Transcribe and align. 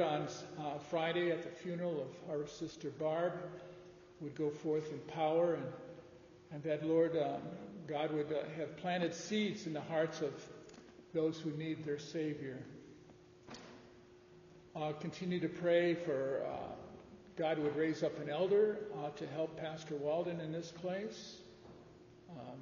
On 0.00 0.28
uh, 0.58 0.78
Friday 0.90 1.32
at 1.32 1.42
the 1.42 1.48
funeral 1.48 2.00
of 2.00 2.30
our 2.30 2.46
sister 2.46 2.90
Barb, 2.90 3.32
would 4.20 4.34
go 4.36 4.48
forth 4.48 4.92
in 4.92 4.98
power, 5.12 5.54
and, 5.54 5.64
and 6.52 6.62
that, 6.62 6.86
Lord, 6.86 7.16
um, 7.16 7.40
God 7.88 8.12
would 8.12 8.32
uh, 8.32 8.44
have 8.56 8.76
planted 8.76 9.12
seeds 9.12 9.66
in 9.66 9.72
the 9.72 9.80
hearts 9.80 10.20
of 10.20 10.32
those 11.14 11.40
who 11.40 11.50
need 11.52 11.84
their 11.84 11.98
Savior. 11.98 12.58
Uh, 14.76 14.92
continue 14.92 15.40
to 15.40 15.48
pray 15.48 15.94
for 15.94 16.42
uh, 16.46 16.72
God 17.36 17.58
would 17.58 17.76
raise 17.76 18.02
up 18.02 18.18
an 18.20 18.30
elder 18.30 18.78
uh, 19.02 19.10
to 19.10 19.26
help 19.28 19.56
Pastor 19.56 19.96
Walden 19.96 20.40
in 20.40 20.52
this 20.52 20.70
place. 20.70 21.38
Um, 22.30 22.58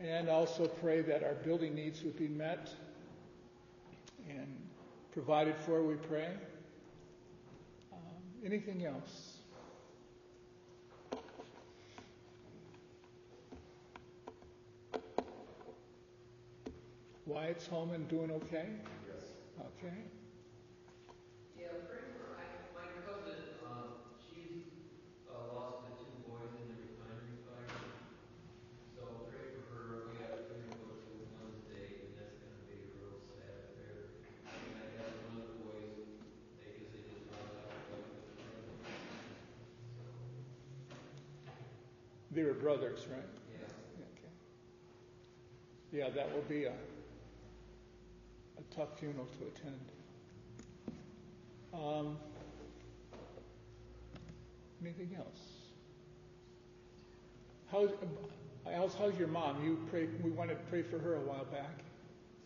and 0.00 0.28
also 0.28 0.66
pray 0.66 1.02
that 1.02 1.22
our 1.22 1.34
building 1.34 1.74
needs 1.74 2.02
would 2.02 2.16
be 2.16 2.28
met 2.28 2.72
and 4.28 4.67
provided 5.12 5.56
for, 5.56 5.82
we 5.82 5.94
pray. 5.94 6.28
Um, 7.92 7.98
anything 8.44 8.84
else? 8.84 9.34
Wyatt's 17.26 17.66
home 17.66 17.90
and 17.92 18.08
doing 18.08 18.30
okay? 18.30 18.66
Yes. 19.06 19.24
Okay. 19.60 19.94
Yeah, 21.60 21.66
pray 21.84 22.08
for, 22.16 22.40
I, 22.40 22.48
my 22.72 22.88
cousin, 23.04 23.36
um, 23.68 24.00
she's, 24.16 24.64
uh, 25.28 25.36
lost 25.52 25.84
the 25.84 25.92
two 26.00 26.14
boys 26.24 26.48
in 26.56 26.64
the 26.72 26.76
refinery 26.88 27.36
fire. 27.44 27.68
So 28.96 29.28
pray 29.28 29.52
for 29.60 29.76
her, 29.76 30.08
we 30.08 30.16
got 30.24 30.32
a 30.32 30.40
funeral 30.48 30.96
to 31.04 31.12
Wednesday, 31.36 32.00
and 32.00 32.16
that's 32.16 32.32
gonna 32.40 32.64
be 32.64 32.80
a 32.80 32.96
real 32.96 33.20
sad 33.36 33.76
affair. 33.76 34.08
And 34.48 34.72
I 34.72 34.88
guess 34.96 35.12
one 35.28 35.36
of 35.36 35.44
the 35.52 35.56
boys, 35.68 35.92
they 36.64 36.80
guess 36.80 36.88
they 36.96 37.04
just 37.12 37.28
found 37.28 37.60
out 37.60 37.76
like 37.92 38.08
the 38.08 38.32
fire. 38.40 38.64
So, 40.00 40.08
They 42.38 42.44
were 42.44 42.54
brothers, 42.54 43.04
right? 43.10 43.18
yeah. 43.50 43.66
Okay. 44.14 44.30
Yeah, 45.90 46.08
that 46.10 46.32
will 46.32 46.42
be 46.42 46.66
a, 46.66 46.70
a 46.70 46.74
tough 48.76 48.96
funeral 49.00 49.26
to 49.26 49.46
attend. 49.48 49.80
Um, 51.74 52.16
anything 54.80 55.16
else? 55.18 55.40
How's, 57.72 57.90
how's, 58.64 58.94
how's 58.94 59.18
your 59.18 59.26
mom? 59.26 59.64
You 59.64 59.76
pray, 59.90 60.06
we 60.22 60.30
wanted 60.30 60.58
to 60.64 60.64
pray 60.70 60.82
for 60.82 61.00
her 61.00 61.16
a 61.16 61.20
while 61.20 61.46
back. 61.46 61.82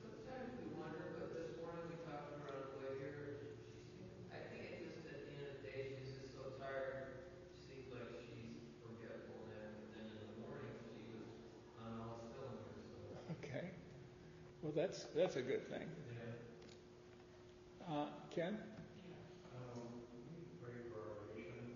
Sometimes 0.01 0.57
we 0.65 0.73
wonder, 0.81 1.21
but 1.21 1.37
this 1.37 1.53
morning 1.61 1.85
we 1.93 2.01
talked 2.09 2.33
to 2.33 2.41
her 2.49 2.49
on 2.49 2.65
the 2.65 2.77
way 2.81 2.97
here. 2.97 3.37
She 3.45 3.53
seemed, 3.93 4.09
I 4.33 4.41
think 4.57 4.73
it 4.73 4.89
just 4.89 5.05
at 5.13 5.21
the 5.21 5.37
end 5.37 5.53
of 5.53 5.61
the 5.61 5.69
day, 5.69 5.93
she's 6.01 6.17
just 6.17 6.33
so 6.33 6.49
tired. 6.57 7.13
She 7.61 7.77
seems 7.77 7.93
like 7.93 8.09
she's 8.25 8.57
forgetful 8.81 9.37
now. 9.53 9.69
And 9.69 10.01
then 10.01 10.07
in 10.09 10.19
the 10.33 10.49
morning, 10.49 10.75
she 10.91 11.07
was 11.13 11.29
on 11.79 11.93
all 12.03 12.19
cylinders. 12.35 12.83
So 13.07 13.23
Okay. 13.39 13.71
Well, 14.63 14.73
that's, 14.75 15.07
that's 15.15 15.37
a 15.37 15.43
good 15.43 15.69
thing. 15.69 15.89
Uh, 17.91 18.07
Ken? 18.33 18.57
Um, 19.53 19.91
we 20.15 20.23
need 20.31 20.47
to 20.47 20.57
pray 20.63 20.87
for 20.87 21.03
our 21.03 21.35
nation 21.35 21.75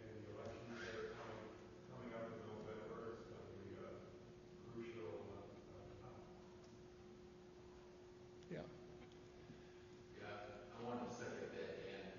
and 0.00 0.16
the 0.24 0.32
elections 0.32 0.80
that 0.80 0.96
are 0.96 1.12
coming, 1.12 1.44
coming 1.92 2.16
up 2.16 2.32
in 2.32 2.40
November. 2.48 3.20
It's 3.20 3.28
going 3.28 3.44
to 3.44 3.52
be 3.60 3.76
a 3.76 3.92
crucial, 4.72 5.28
uh, 5.28 5.44
uh, 5.76 6.08
time. 6.08 6.24
Yeah. 8.48 8.64
Yeah, 10.16 10.72
I 10.72 10.78
wanted 10.88 11.12
to 11.12 11.14
second 11.14 11.52
that, 11.52 11.84
Dan. 11.84 12.16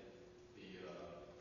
The, 0.54 0.68
uh, 0.86 1.34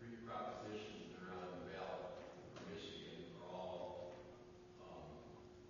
three 0.00 0.24
propositions 0.24 1.12
that 1.12 1.28
are 1.28 1.36
on 1.36 1.52
the 1.52 1.68
ballot 1.68 2.16
for 2.56 2.64
Michigan 2.72 3.28
are 3.44 3.52
all, 3.52 4.16
um, 4.80 5.20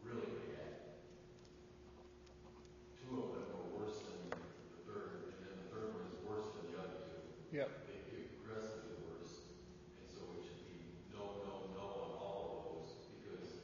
really 0.06 0.31
bad. 0.54 0.94
Two 3.04 3.20
of 3.20 3.37
them 3.37 3.52
are 3.52 3.69
worse 3.76 4.00
than 4.08 4.32
the 4.32 4.81
third, 4.88 5.37
and 5.37 5.44
then 5.44 5.54
the 5.60 5.69
third 5.69 5.93
one 5.93 6.08
is 6.08 6.16
worse 6.25 6.48
than 6.56 6.72
the 6.72 6.81
other 6.81 6.98
two. 7.04 7.20
Yep. 7.52 7.69
They 7.84 8.00
get 8.10 8.25
progressively 8.43 8.97
worse, 9.04 9.44
and 10.00 10.08
so 10.08 10.25
it 10.41 10.48
should 10.48 10.64
be 10.72 10.81
no, 11.12 11.44
no, 11.44 11.69
no 11.76 11.84
on 11.84 12.10
all 12.16 12.41
of 12.48 12.56
those, 12.64 12.97
because 13.20 13.60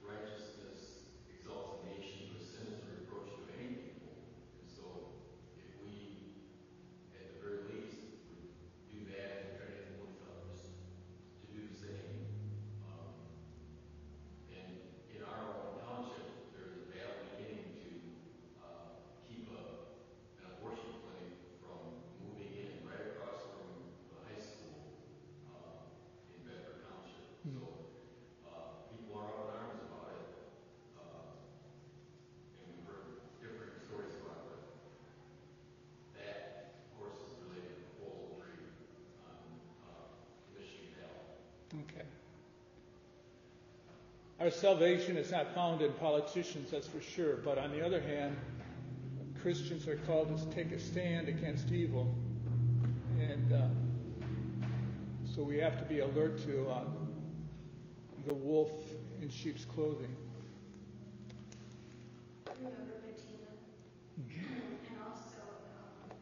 righteousness 0.00 1.04
exalts 1.28 1.84
a 1.84 1.92
nation, 1.92 2.32
but 2.32 2.40
sin 2.40 2.72
is 2.72 2.80
a 2.88 3.04
reproach 3.04 3.36
to 3.36 3.52
any 3.60 3.76
people. 3.78 4.16
And 4.64 4.66
so, 4.66 5.20
if 5.60 5.70
we, 5.84 6.40
at 7.14 7.36
the 7.36 7.38
very 7.44 7.62
least, 7.68 8.00
would 8.32 8.48
do 8.90 8.98
that 9.12 9.30
and 9.44 9.60
try 9.60 9.68
to 9.70 9.76
influence 9.92 10.18
others 10.24 10.72
to 10.72 11.46
do 11.52 11.60
the 11.68 11.76
same. 11.76 12.26
Um, 12.88 13.12
and 14.50 14.72
in 15.12 15.20
our 15.22 15.44
own 15.52 15.78
township, 15.84 16.50
there's 16.56 16.80
a 16.82 16.84
battle 16.90 17.28
beginning 17.36 17.78
to, 17.78 17.90
uh, 18.58 18.98
keep 19.30 19.46
a, 19.54 19.86
an 20.42 20.58
abortion 20.58 20.98
clinic 21.06 21.30
from 21.62 22.02
moving 22.22 22.52
in 22.58 22.82
right 22.86 23.14
across 23.14 23.46
from 23.54 23.70
the 24.12 24.18
high 24.28 24.40
school, 24.42 24.98
uh, 25.50 25.88
in 26.36 26.40
Bedford 26.46 26.84
Township. 26.84 27.26
Hmm. 27.46 27.58
So, 27.58 27.66
uh, 28.46 28.86
people 28.92 29.18
are 29.18 29.30
up 29.30 29.50
in 29.50 29.56
arms 29.56 29.82
about 29.88 30.08
it. 30.14 30.26
Uh, 30.98 31.38
and 32.60 32.64
we've 32.70 32.86
heard 32.86 33.22
different 33.42 33.74
stories 33.82 34.14
about 34.22 34.46
it. 34.52 34.62
That, 36.18 36.76
of 36.76 36.88
course, 36.98 37.18
is 37.26 37.34
related 37.46 37.72
to 37.78 37.82
proposal 37.98 38.38
three 38.38 38.68
on, 39.26 39.42
uh, 39.86 40.06
Michigan 40.54 40.94
ballot. 40.98 41.42
Okay. 41.88 42.06
Our 44.42 44.50
salvation 44.50 45.16
is 45.16 45.30
not 45.30 45.54
found 45.54 45.82
in 45.82 45.92
politicians, 45.92 46.72
that's 46.72 46.88
for 46.88 47.00
sure. 47.00 47.36
But 47.36 47.58
on 47.58 47.70
the 47.70 47.86
other 47.86 48.00
hand, 48.00 48.36
Christians 49.40 49.86
are 49.86 49.98
called 49.98 50.36
to 50.36 50.56
take 50.56 50.72
a 50.72 50.80
stand 50.80 51.28
against 51.28 51.70
evil. 51.70 52.12
And 53.20 53.52
uh, 53.52 53.68
so 55.32 55.44
we 55.44 55.58
have 55.58 55.78
to 55.78 55.84
be 55.84 56.00
alert 56.00 56.42
to 56.46 56.68
uh, 56.68 56.80
the 58.26 58.34
wolf 58.34 58.72
in 59.20 59.30
sheep's 59.30 59.64
clothing. 59.64 60.16
Remember 62.58 62.98
Bettina? 63.06 63.46
And 64.26 64.98
also, 65.06 65.38
um, 65.70 66.18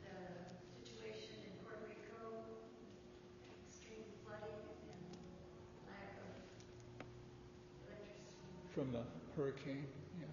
the 0.00 0.88
situation 0.88 1.44
in 1.44 1.52
Puerto 1.62 1.84
Rico, 1.92 2.40
extreme 3.68 4.08
flooding 4.24 4.64
and 4.88 5.12
lack 5.92 6.16
of 6.16 6.24
electricity. 6.24 6.64
from 8.74 8.90
the 8.90 9.02
Yeah. 9.72 10.26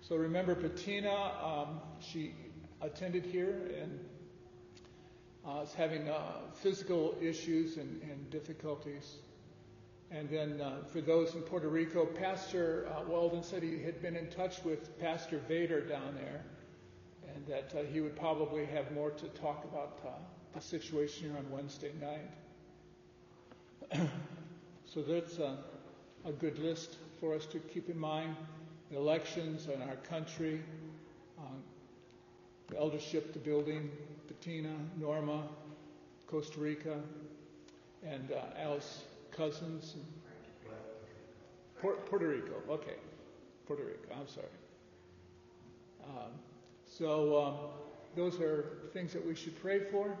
So 0.00 0.16
remember 0.16 0.54
Bettina, 0.54 1.32
um, 1.42 1.80
she 2.00 2.34
attended 2.80 3.26
here 3.26 3.70
and 3.80 3.98
uh, 5.46 5.62
is 5.62 5.72
having 5.72 6.08
uh, 6.08 6.40
physical 6.54 7.16
issues 7.20 7.76
and, 7.76 8.02
and 8.02 8.30
difficulties. 8.30 9.16
And 10.10 10.28
then 10.28 10.60
uh, 10.60 10.84
for 10.90 11.00
those 11.00 11.34
in 11.34 11.42
Puerto 11.42 11.68
Rico, 11.68 12.06
Pastor 12.06 12.88
uh, 12.90 13.02
Walden 13.04 13.42
said 13.42 13.62
he 13.62 13.82
had 13.82 14.00
been 14.00 14.16
in 14.16 14.28
touch 14.28 14.64
with 14.64 14.98
Pastor 14.98 15.38
Vader 15.48 15.80
down 15.80 16.14
there, 16.14 16.42
and 17.34 17.46
that 17.46 17.74
uh, 17.78 17.82
he 17.84 18.00
would 18.00 18.16
probably 18.16 18.64
have 18.64 18.90
more 18.92 19.10
to 19.10 19.28
talk 19.28 19.64
about 19.64 20.00
uh, 20.06 20.10
the 20.54 20.60
situation 20.60 21.28
here 21.30 21.38
on 21.38 21.50
Wednesday 21.50 21.92
night. 22.00 22.30
so 24.86 25.02
that's 25.02 25.38
a 25.38 25.58
good 26.38 26.58
list 26.58 26.96
for 27.20 27.34
us 27.34 27.46
to 27.46 27.58
keep 27.58 27.88
in 27.88 27.98
mind. 27.98 28.36
The 28.90 28.96
elections 28.96 29.66
in 29.66 29.82
our 29.82 29.96
country, 29.96 30.60
um, 31.38 31.62
the 32.68 32.78
eldership, 32.78 33.32
the 33.32 33.38
building, 33.38 33.90
Bettina, 34.26 34.74
Norma, 34.98 35.42
Costa 36.26 36.60
Rica, 36.60 36.98
and 38.02 38.32
uh, 38.32 38.78
cousins. 39.30 39.96
Puerto, 41.80 42.00
Puerto 42.02 42.26
Rico, 42.26 42.54
okay. 42.68 42.96
Puerto 43.66 43.84
Rico, 43.84 44.14
I'm 44.18 44.26
sorry. 44.26 44.46
Um, 46.04 46.32
so 46.86 47.40
um, 47.40 47.54
those 48.16 48.40
are 48.40 48.78
things 48.92 49.12
that 49.12 49.24
we 49.24 49.34
should 49.34 49.60
pray 49.60 49.80
for. 49.80 50.16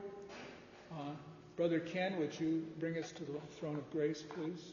Uh, 0.92 1.12
Brother 1.56 1.80
Ken, 1.80 2.18
would 2.18 2.38
you 2.38 2.64
bring 2.78 2.96
us 2.98 3.10
to 3.12 3.24
the 3.24 3.40
throne 3.58 3.76
of 3.76 3.90
grace, 3.90 4.22
please? 4.22 4.72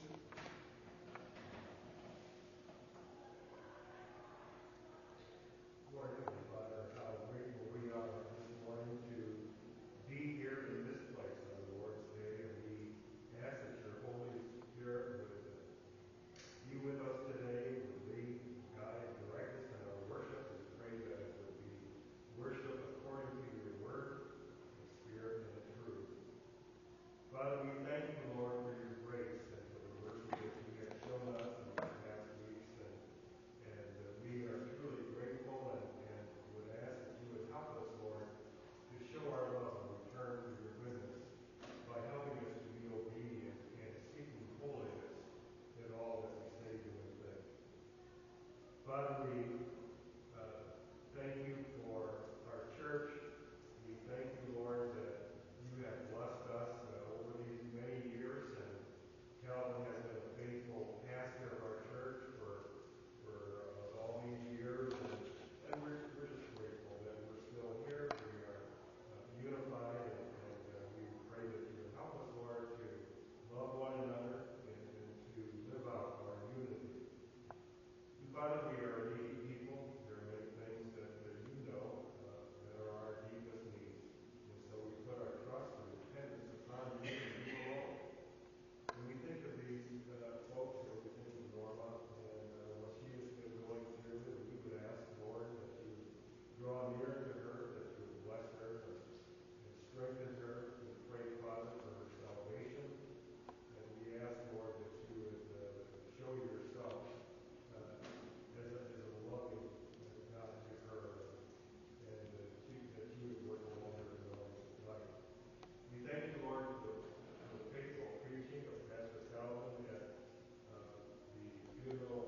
we 121.95 122.06
will 122.09 122.25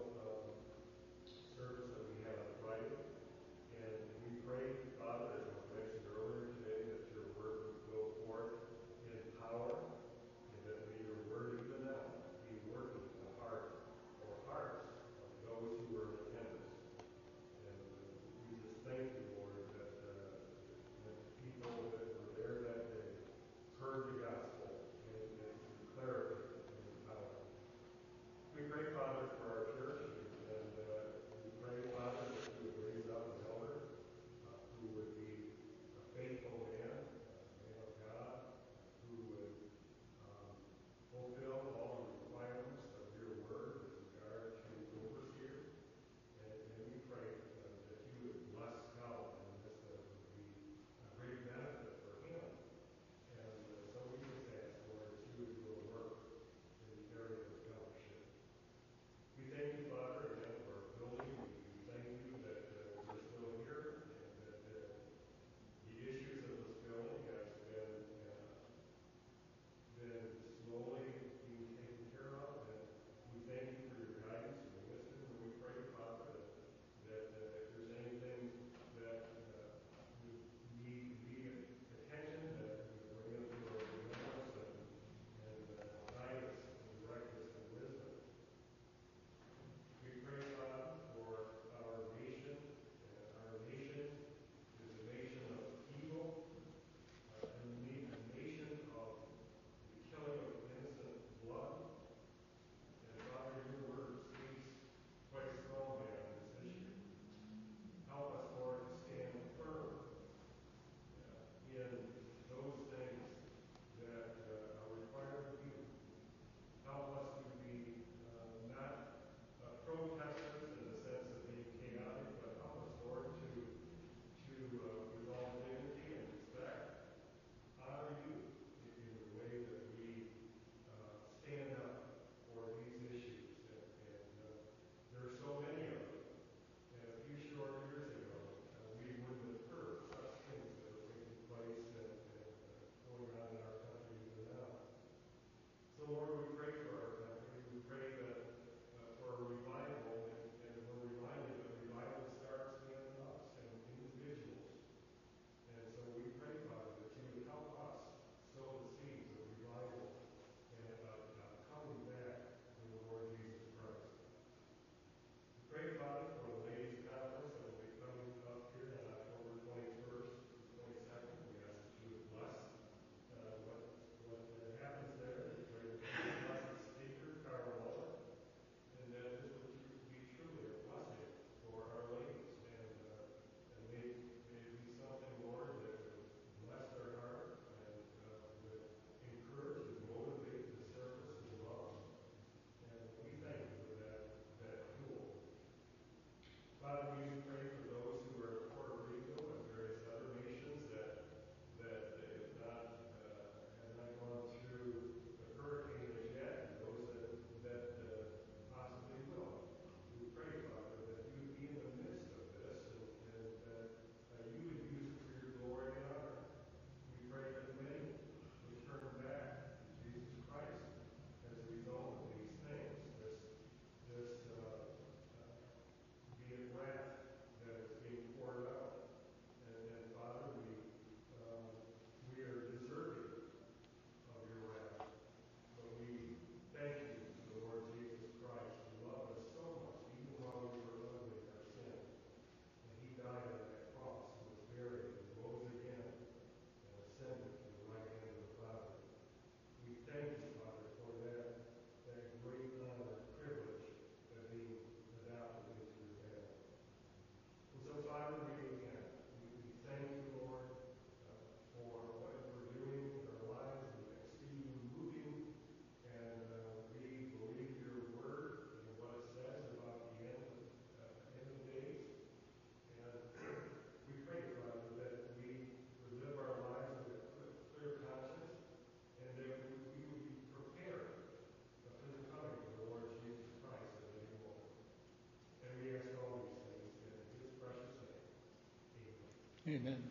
Amen. 289.69 290.01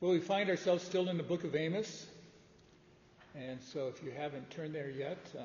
Well, 0.00 0.10
we 0.10 0.18
find 0.18 0.50
ourselves 0.50 0.82
still 0.82 1.08
in 1.08 1.18
the 1.18 1.22
book 1.22 1.44
of 1.44 1.54
Amos. 1.54 2.06
And 3.36 3.62
so 3.62 3.86
if 3.86 4.02
you 4.02 4.10
haven't 4.10 4.50
turned 4.50 4.74
there 4.74 4.90
yet, 4.90 5.18
uh, 5.38 5.42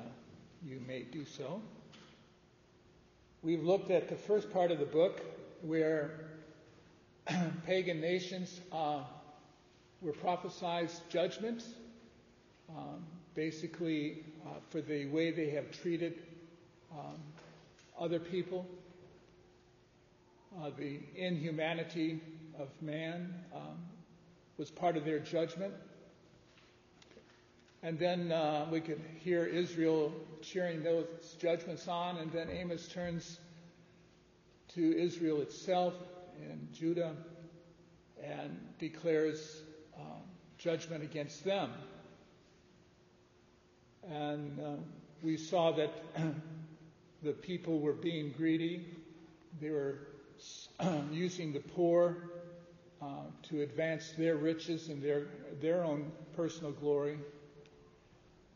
you 0.66 0.82
may 0.84 1.02
do 1.02 1.24
so. 1.24 1.62
We've 3.42 3.62
looked 3.62 3.92
at 3.92 4.08
the 4.08 4.16
first 4.16 4.52
part 4.52 4.72
of 4.72 4.80
the 4.80 4.84
book 4.84 5.20
where 5.62 6.30
pagan 7.64 8.00
nations 8.00 8.60
uh, 8.72 9.02
were 10.00 10.12
prophesied 10.12 10.90
judgment, 11.08 11.62
um, 12.76 13.04
basically 13.36 14.24
uh, 14.44 14.54
for 14.70 14.80
the 14.80 15.06
way 15.06 15.30
they 15.30 15.50
have 15.50 15.70
treated 15.70 16.18
um, 16.92 17.16
other 17.98 18.18
people, 18.18 18.66
uh, 20.60 20.70
the 20.76 21.00
inhumanity 21.14 22.20
of 22.58 22.68
man 22.80 23.34
um, 23.54 23.78
was 24.58 24.70
part 24.70 24.96
of 24.96 25.04
their 25.04 25.18
judgment. 25.18 25.72
And 27.82 27.98
then 27.98 28.30
uh, 28.30 28.66
we 28.70 28.80
could 28.80 29.00
hear 29.20 29.44
Israel 29.44 30.12
cheering 30.40 30.82
those 30.82 31.36
judgments 31.40 31.88
on, 31.88 32.18
and 32.18 32.30
then 32.30 32.48
Amos 32.48 32.86
turns 32.86 33.40
to 34.74 34.96
Israel 34.96 35.40
itself 35.40 35.94
and 36.48 36.72
Judah 36.72 37.14
and 38.22 38.56
declares 38.78 39.62
um, 39.98 40.22
judgment 40.58 41.02
against 41.02 41.44
them. 41.44 41.70
And 44.08 44.60
uh, 44.60 44.70
we 45.22 45.36
saw 45.36 45.72
that 45.72 45.92
the 47.22 47.32
people 47.32 47.78
were 47.80 47.92
being 47.92 48.34
greedy. 48.36 48.84
They 49.60 49.70
were 49.70 49.98
using 51.12 51.52
the 51.52 51.60
poor 51.60 52.16
uh, 53.00 53.06
to 53.48 53.62
advance 53.62 54.12
their 54.18 54.36
riches 54.36 54.88
and 54.88 55.02
their, 55.02 55.26
their 55.60 55.84
own 55.84 56.10
personal 56.36 56.72
glory. 56.72 57.18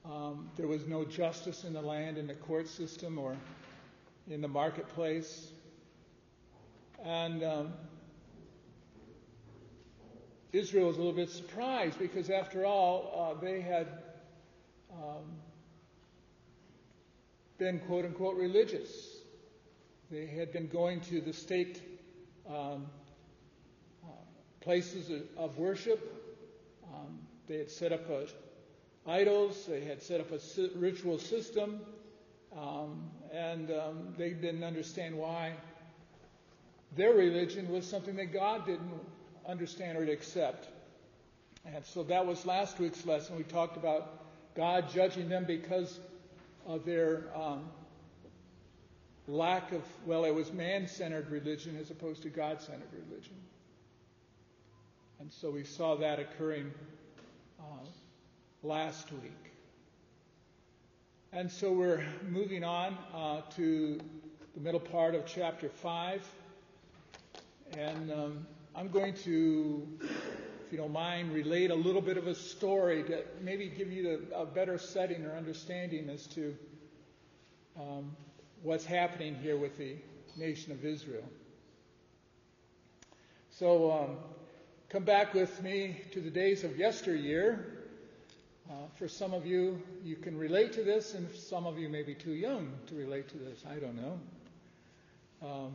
Um, 0.04 0.50
there 0.56 0.68
was 0.68 0.87
no 0.87 1.04
justice 1.04 1.64
in 1.64 1.73
the 1.73 1.82
land, 1.82 2.16
in 2.16 2.26
the 2.26 2.35
court 2.35 2.68
system, 2.68 3.18
or 3.18 3.37
in 4.28 4.40
the 4.40 4.49
marketplace. 4.49 5.50
And 7.04 7.42
um, 7.42 7.73
Israel 10.52 10.88
was 10.88 10.96
a 10.96 11.00
little 11.00 11.12
bit 11.12 11.30
surprised 11.30 11.99
because, 11.99 12.30
after 12.30 12.64
all, 12.64 13.37
uh, 13.37 13.40
they 13.40 13.61
had 13.61 13.88
um, 14.92 15.25
been 17.58 17.80
quote 17.80 18.04
unquote 18.04 18.36
religious. 18.36 19.16
They 20.10 20.26
had 20.26 20.52
been 20.52 20.68
going 20.68 21.00
to 21.02 21.20
the 21.20 21.32
state 21.32 21.82
um, 22.48 22.86
uh, 24.04 24.08
places 24.60 25.10
of 25.36 25.58
worship. 25.58 26.00
Um, 26.92 27.18
they 27.48 27.58
had 27.58 27.70
set 27.70 27.92
up 27.92 28.08
a, 28.08 28.26
idols. 29.06 29.66
They 29.66 29.84
had 29.84 30.02
set 30.02 30.20
up 30.20 30.30
a 30.30 30.38
si- 30.38 30.70
ritual 30.76 31.18
system, 31.18 31.80
um, 32.56 33.10
and 33.32 33.70
um, 33.70 34.14
they 34.16 34.30
didn't 34.30 34.64
understand 34.64 35.16
why 35.16 35.54
their 36.96 37.14
religion 37.14 37.68
was 37.70 37.86
something 37.86 38.16
that 38.16 38.32
God 38.32 38.64
didn't 38.66 39.00
understand 39.46 39.98
or 39.98 40.04
accept. 40.04 40.68
And 41.64 41.84
so 41.84 42.04
that 42.04 42.25
was 42.25 42.46
last 42.46 42.78
week's 42.78 43.04
lesson. 43.04 43.36
We 43.36 43.42
talked 43.42 43.76
about 43.76 44.54
God 44.54 44.88
judging 44.88 45.28
them 45.28 45.44
because 45.46 45.98
their 46.85 47.25
um, 47.35 47.68
lack 49.28 49.73
of, 49.73 49.82
well, 50.04 50.25
it 50.25 50.35
was 50.35 50.52
man 50.52 50.87
centered 50.87 51.30
religion 51.30 51.76
as 51.80 51.90
opposed 51.90 52.23
to 52.23 52.28
God 52.28 52.61
centered 52.61 52.88
religion. 53.08 53.35
And 55.18 55.32
so 55.32 55.50
we 55.50 55.64
saw 55.64 55.96
that 55.96 56.20
occurring 56.20 56.73
uh, 57.58 57.87
last 58.62 59.11
week. 59.12 59.52
And 61.32 61.50
so 61.50 61.73
we're 61.73 62.04
moving 62.28 62.64
on 62.64 62.96
uh, 63.14 63.40
to 63.56 63.99
the 64.54 64.61
middle 64.61 64.80
part 64.80 65.14
of 65.14 65.26
chapter 65.26 65.68
5. 65.68 66.23
And 67.76 68.12
um, 68.12 68.46
I'm 68.75 68.88
going 68.88 69.14
to, 69.25 69.87
you 70.76 70.83
don't 70.83 70.92
mind, 70.92 71.33
relate 71.33 71.71
a 71.71 71.75
little 71.75 72.02
bit 72.02 72.18
of 72.18 72.26
a 72.26 72.35
story 72.35 73.02
to 73.04 73.25
maybe 73.40 73.66
give 73.66 73.90
you 73.90 74.28
a, 74.35 74.42
a 74.42 74.45
better 74.45 74.76
setting 74.76 75.25
or 75.25 75.35
understanding 75.35 76.11
as 76.11 76.26
to 76.26 76.54
um, 77.80 78.14
what's 78.62 78.85
happening 78.85 79.35
here 79.37 79.56
with 79.56 79.78
the 79.78 79.97
nation 80.37 80.73
of 80.73 80.85
Israel. 80.85 81.25
So, 83.49 83.90
um, 83.90 84.16
come 84.90 85.04
back 85.04 85.33
with 85.33 85.62
me 85.62 86.02
to 86.12 86.21
the 86.21 86.28
days 86.28 86.62
of 86.62 86.76
yesteryear. 86.76 87.87
Uh, 88.68 88.75
for 88.99 89.09
some 89.09 89.33
of 89.33 89.47
you, 89.47 89.80
you 90.04 90.16
can 90.16 90.37
relate 90.37 90.75
to 90.75 90.83
this, 90.83 91.14
and 91.14 91.35
some 91.35 91.66
of 91.66 91.78
you 91.78 91.88
may 91.88 92.02
be 92.02 92.14
too 92.14 92.35
young 92.35 92.71
to 92.88 92.95
relate 92.97 93.30
to 93.30 93.38
this. 93.38 93.64
I 93.66 93.76
don't 93.76 93.97
know. 93.97 94.21
Um, 95.42 95.73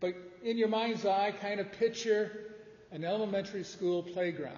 but 0.00 0.14
in 0.42 0.56
your 0.56 0.68
mind's 0.68 1.04
eye, 1.04 1.34
kind 1.38 1.60
of 1.60 1.70
picture 1.72 2.48
an 2.90 3.04
elementary 3.04 3.64
school 3.64 4.02
playground. 4.02 4.56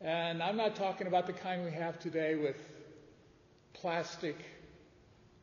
And 0.00 0.42
I'm 0.42 0.56
not 0.56 0.74
talking 0.74 1.06
about 1.06 1.26
the 1.26 1.32
kind 1.32 1.64
we 1.64 1.70
have 1.70 1.98
today 2.00 2.34
with 2.34 2.56
plastic 3.72 4.36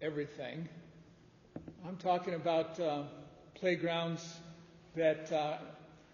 everything. 0.01 0.67
I'm 1.87 1.95
talking 1.95 2.33
about 2.33 2.77
uh, 2.79 3.03
playgrounds 3.55 4.39
that 4.95 5.31
uh, 5.31 5.57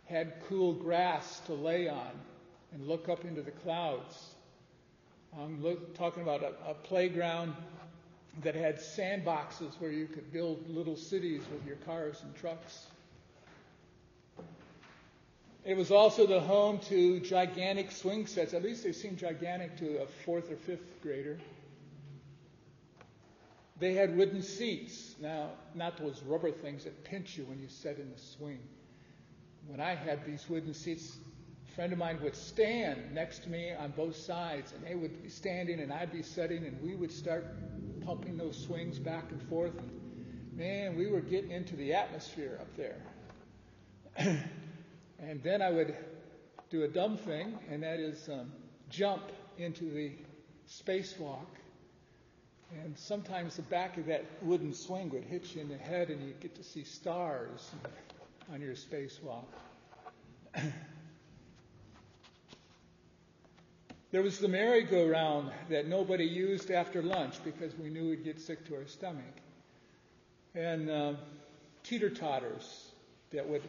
had 0.06 0.34
cool 0.48 0.74
grass 0.74 1.40
to 1.48 1.54
lay 1.54 1.88
on 1.88 2.12
and 2.72 2.88
look 2.88 3.10
up 3.10 3.26
into 3.26 3.42
the 3.42 3.52
clouds. 3.52 4.36
I'm 5.38 5.64
look, 5.64 5.96
talking 5.96 6.22
about 6.22 6.44
a, 6.44 6.54
a 6.70 6.74
playground 6.76 7.56
that 8.44 8.54
had 8.54 8.78
sandboxes 8.78 9.80
where 9.80 9.92
you 9.92 10.06
could 10.06 10.32
build 10.32 10.70
little 10.70 10.96
cities 10.96 11.42
with 11.52 11.66
your 11.66 11.78
cars 11.78 12.22
and 12.24 12.36
trucks. 12.36 12.86
It 15.66 15.76
was 15.76 15.90
also 15.90 16.28
the 16.28 16.40
home 16.40 16.78
to 16.90 17.20
gigantic 17.22 17.90
swing 17.90 18.28
sets. 18.28 18.54
At 18.54 18.62
least 18.62 18.84
they 18.84 18.92
seemed 18.92 19.18
gigantic 19.18 19.76
to 19.78 20.04
a 20.04 20.06
fourth 20.24 20.52
or 20.52 20.58
fifth 20.58 21.02
grader. 21.02 21.40
They 23.80 23.96
had 23.96 24.16
wooden 24.16 24.44
seats. 24.44 25.16
Now, 25.20 25.50
not 25.74 25.98
those 25.98 26.22
rubber 26.22 26.52
things 26.52 26.84
that 26.84 27.04
pinch 27.04 27.36
you 27.36 27.46
when 27.46 27.60
you 27.60 27.68
sit 27.68 27.98
in 27.98 28.12
the 28.12 28.20
swing. 28.20 28.60
When 29.66 29.80
I 29.80 29.96
had 29.96 30.24
these 30.24 30.48
wooden 30.48 30.76
seats, 30.76 31.18
a 31.68 31.72
friend 31.72 31.92
of 31.92 31.98
mine 31.98 32.20
would 32.22 32.36
stand 32.36 33.12
next 33.12 33.40
to 33.44 33.50
me 33.50 33.74
on 33.74 33.90
both 33.92 34.16
sides, 34.16 34.72
and 34.72 34.86
they 34.86 34.94
would 34.94 35.24
be 35.24 35.30
standing, 35.30 35.80
and 35.80 35.92
I'd 35.92 36.12
be 36.12 36.22
sitting, 36.22 36.64
and 36.64 36.80
we 36.80 36.96
would 36.96 37.12
start 37.12 37.44
pumping 38.06 38.38
those 38.38 38.56
swings 38.56 39.00
back 39.00 39.32
and 39.32 39.42
forth. 39.50 39.76
And 39.80 39.90
man, 40.56 40.96
we 40.96 41.08
were 41.08 41.22
getting 41.22 41.50
into 41.50 41.76
the 41.76 41.96
atmosphere 41.96 42.60
up 42.62 42.68
there. 42.78 44.44
and 45.20 45.42
then 45.44 45.62
I 45.62 45.72
would 45.72 45.96
do 46.70 46.84
a 46.84 46.88
dumb 46.88 47.18
thing, 47.18 47.58
and 47.70 47.84
that 47.84 48.00
is 48.00 48.30
um, 48.30 48.52
jump 48.90 49.24
into 49.58 49.90
the 49.92 50.12
spacewalk. 50.70 51.46
And 52.84 52.98
sometimes 52.98 53.56
the 53.56 53.62
back 53.64 53.98
of 53.98 54.08
that 54.08 54.26
wooden 54.42 54.74
swing 54.74 55.10
would 55.12 55.24
hit 55.24 55.56
you 55.56 55.62
in 55.62 55.70
the 55.70 55.78
head, 55.78 56.10
and 56.10 56.22
you'd 56.26 56.40
get 56.40 56.56
to 56.56 56.64
see 56.64 56.84
stars 56.84 57.72
on 58.52 58.62
your 58.62 58.74
spacewalk. 58.74 59.46
There 64.16 64.24
was 64.24 64.40
the 64.40 64.48
merry-go-round 64.48 65.52
that 65.70 65.88
nobody 65.88 66.24
used 66.24 66.72
after 66.72 67.04
lunch 67.04 67.44
because 67.44 67.78
we 67.78 67.90
knew 67.90 68.12
we'd 68.12 68.24
get 68.24 68.40
sick 68.40 68.66
to 68.68 68.76
our 68.76 68.88
stomach. 68.88 69.26
And 70.54 70.90
uh, 70.90 71.14
teeter-totters 71.84 72.92
that 73.32 73.46
would, 73.50 73.62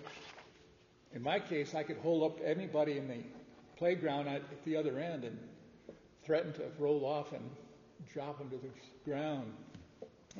in 1.17 1.23
my 1.23 1.41
case, 1.41 1.75
I 1.75 1.83
could 1.83 1.97
hold 1.97 2.31
up 2.31 2.41
anybody 2.45 2.99
in 2.99 3.09
the 3.09 3.23
playground 3.79 4.29
at, 4.29 4.43
the 4.67 4.77
other 4.77 4.99
end 4.99 5.25
and 5.25 5.39
threaten 6.27 6.53
to 6.53 6.63
roll 6.79 7.07
off 7.07 7.33
and 7.33 7.43
drop 8.13 8.39
them 8.39 8.51
to 8.51 8.57
the 8.57 8.69
ground. 9.11 9.51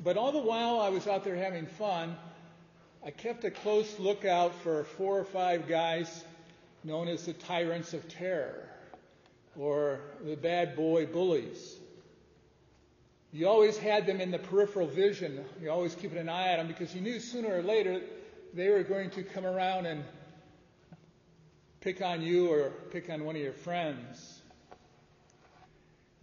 But 0.03 0.17
all 0.17 0.31
the 0.31 0.37
while 0.37 0.79
I 0.79 0.89
was 0.89 1.07
out 1.07 1.23
there 1.23 1.35
having 1.35 1.65
fun, 1.65 2.15
I 3.03 3.09
kept 3.09 3.43
a 3.43 3.49
close 3.49 3.97
lookout 3.97 4.53
for 4.61 4.83
four 4.83 5.17
or 5.17 5.23
five 5.23 5.67
guys 5.67 6.23
known 6.83 7.07
as 7.07 7.25
the 7.25 7.33
tyrants 7.33 7.95
of 7.95 8.07
terror 8.07 8.69
or 9.57 9.99
the 10.23 10.35
bad 10.35 10.75
boy 10.75 11.07
bullies. 11.07 11.75
You 13.33 13.47
always 13.47 13.79
had 13.79 14.05
them 14.05 14.21
in 14.21 14.29
the 14.29 14.39
peripheral 14.39 14.87
vision. 14.87 15.43
You 15.59 15.71
always 15.71 15.95
keeping 15.95 16.19
an 16.19 16.29
eye 16.29 16.51
on 16.51 16.59
them 16.59 16.67
because 16.67 16.93
you 16.93 17.01
knew 17.01 17.19
sooner 17.19 17.57
or 17.57 17.63
later 17.63 17.99
they 18.53 18.69
were 18.69 18.83
going 18.83 19.09
to 19.11 19.23
come 19.23 19.45
around 19.45 19.87
and 19.87 20.03
pick 21.81 22.01
on 22.01 22.21
you 22.21 22.51
or 22.51 22.71
pick 22.91 23.09
on 23.09 23.23
one 23.23 23.35
of 23.35 23.41
your 23.41 23.53
friends. 23.53 24.41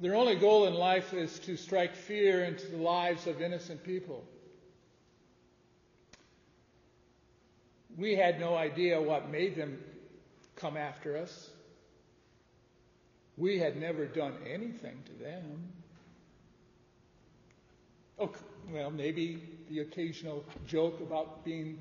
Their 0.01 0.15
only 0.17 0.35
goal 0.35 0.67
in 0.67 0.75
life 0.75 1.15
is 1.15 1.39
to 1.41 1.57
strike 1.57 1.95
fear 1.95 2.45
into 2.45 2.67
the 2.67 2.77
lives 2.77 3.27
of 3.27 3.41
innocent 3.41 3.85
people. 3.85 4.25
We 7.97 8.17
had 8.17 8.41
no 8.41 8.57
idea 8.57 9.01
what 9.01 9.31
made 9.31 9.55
them 9.55 9.79
come 10.57 10.77
after 10.77 11.17
us. 11.17 11.51
We 13.37 13.59
had 13.59 13.77
never 13.77 14.07
done 14.07 14.35
anything 14.47 15.03
to 15.07 15.13
them. 15.13 15.73
Oh, 18.19 18.33
well, 18.73 18.91
maybe 18.91 19.43
the 19.69 19.81
occasional 19.81 20.45
joke 20.67 21.01
about 21.01 21.45
being 21.45 21.79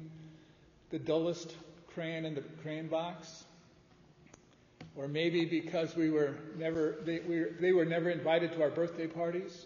the 0.90 1.00
dullest 1.00 1.56
crayon 1.94 2.26
in 2.26 2.36
the 2.36 2.42
crayon 2.62 2.88
box. 2.88 3.46
Or 4.96 5.08
maybe 5.08 5.46
because 5.46 5.96
we 5.96 6.12
were 6.12 6.36
never, 6.58 6.98
they, 7.04 7.20
we, 7.20 7.46
they 7.60 7.74
were 7.74 7.86
never 7.86 8.10
invited 8.10 8.54
to 8.54 8.62
our 8.62 8.70
birthday 8.70 9.08
parties. 9.08 9.66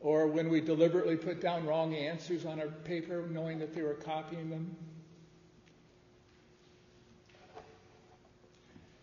Or 0.00 0.26
when 0.26 0.48
we 0.48 0.60
deliberately 0.60 1.16
put 1.16 1.40
down 1.40 1.66
wrong 1.66 1.94
answers 1.94 2.46
on 2.46 2.60
our 2.60 2.68
paper, 2.68 3.26
knowing 3.30 3.58
that 3.58 3.74
they 3.74 3.82
were 3.82 3.94
copying 3.94 4.50
them. 4.50 4.76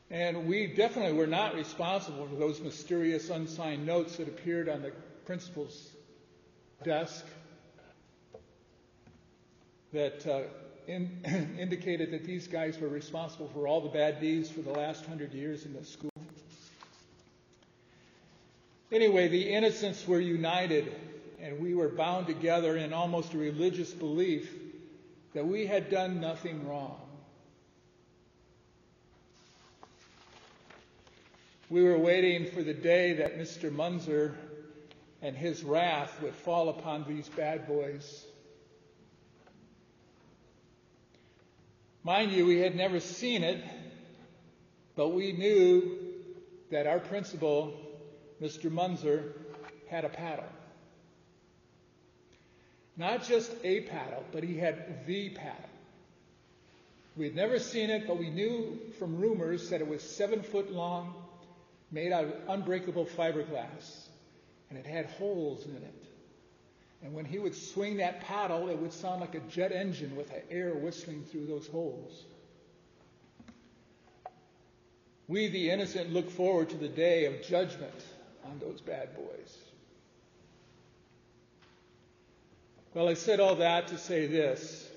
And 0.10 0.48
we 0.48 0.68
definitely 0.68 1.18
were 1.18 1.28
not 1.28 1.56
responsible 1.56 2.28
for 2.28 2.36
those 2.36 2.62
mysterious 2.62 3.30
unsigned 3.30 3.86
notes 3.86 4.18
that 4.18 4.28
appeared 4.28 4.70
on 4.70 4.84
the 4.84 4.92
principal's 5.26 5.90
desk 6.84 7.26
that 9.92 10.26
uh, 10.28 10.42
in, 10.88 11.56
indicated 11.60 12.12
that 12.12 12.26
these 12.26 12.48
guys 12.48 12.80
were 12.80 12.88
responsible 12.88 13.50
for 13.54 13.68
all 13.68 13.82
the 13.82 13.90
bad 13.90 14.20
deeds 14.20 14.50
for 14.50 14.62
the 14.62 14.72
last 14.72 15.06
hundred 15.06 15.34
years 15.34 15.66
in 15.66 15.74
the 15.74 15.84
school. 15.84 16.10
Anyway, 18.92 19.28
the 19.28 19.50
innocents 19.50 20.08
were 20.08 20.20
united, 20.20 20.94
and 21.42 21.60
we 21.60 21.74
were 21.74 21.90
bound 21.90 22.28
together 22.28 22.78
in 22.78 22.94
almost 22.94 23.34
a 23.34 23.38
religious 23.38 23.92
belief 23.92 24.54
that 25.34 25.46
we 25.46 25.66
had 25.66 25.90
done 25.90 26.22
nothing 26.22 26.68
wrong. 26.68 27.00
We 31.70 31.82
were 31.82 31.98
waiting 31.98 32.52
for 32.52 32.62
the 32.62 32.74
day 32.74 33.14
that 33.14 33.40
Mr. 33.40 33.72
Munzer 33.72 34.36
and 35.24 35.36
his 35.36 35.64
wrath 35.64 36.22
would 36.22 36.36
fall 36.36 36.70
upon 36.70 37.04
these 37.08 37.30
bad 37.30 37.66
boys. 37.66 38.28
Mind 42.06 42.34
you, 42.34 42.46
we 42.46 42.58
had 42.58 42.76
never 42.76 43.00
seen 43.00 43.44
it, 43.44 43.64
but 44.98 45.10
we 45.10 45.32
knew 45.32 45.98
that 46.70 46.86
our 46.86 47.00
principal, 47.00 47.74
Mr. 48.42 48.70
Munzer, 48.70 49.32
had 49.88 50.04
a 50.04 50.10
paddle. 50.10 50.50
Not 52.98 53.24
just 53.24 53.54
a 53.64 53.82
paddle, 53.82 54.26
but 54.34 54.44
he 54.44 54.58
had 54.58 55.06
the 55.08 55.30
paddle. 55.30 55.70
We 57.16 57.26
had 57.26 57.36
never 57.36 57.58
seen 57.58 57.90
it, 57.90 58.06
but 58.06 58.18
we 58.18 58.30
knew 58.30 58.80
from 59.00 59.18
rumors 59.18 59.70
that 59.70 59.80
it 59.80 59.88
was 59.88 60.04
seven 60.04 60.44
foot 60.44 60.72
long, 60.72 61.14
made 61.90 62.12
out 62.12 62.26
of 62.26 62.34
unbreakable 62.50 63.06
fiberglass, 63.06 64.08
and 64.70 64.78
it 64.78 64.86
had 64.86 65.06
holes 65.06 65.66
in 65.66 65.78
it. 65.78 66.03
And 67.04 67.14
when 67.14 67.26
he 67.26 67.38
would 67.38 67.54
swing 67.54 67.98
that 67.98 68.22
paddle, 68.22 68.70
it 68.70 68.80
would 68.80 68.94
sound 68.94 69.20
like 69.20 69.36
a 69.36 69.40
jet 69.42 69.74
engine 69.74 70.16
with 70.16 70.32
air 70.50 70.74
whistling 70.74 71.24
through 71.26 71.48
those 71.48 71.68
holes. 71.68 72.24
We, 75.28 75.50
the 75.50 75.70
innocent, 75.70 76.14
look 76.14 76.30
forward 76.30 76.70
to 76.70 76.78
the 76.78 76.88
day 76.88 77.26
of 77.26 77.44
judgment 77.44 77.94
on 78.46 78.60
those 78.60 78.80
bad 78.80 79.16
boys. 79.16 79.58
Well, 82.94 83.10
I 83.10 83.16
said 83.16 83.40
all 83.40 83.56
that 83.56 83.88
to 83.90 83.98
say 83.98 84.28
this 84.28 84.90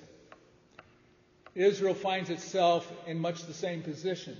Israel 1.54 1.94
finds 1.94 2.30
itself 2.30 2.90
in 3.06 3.18
much 3.18 3.46
the 3.46 3.54
same 3.54 3.82
position. 3.82 4.36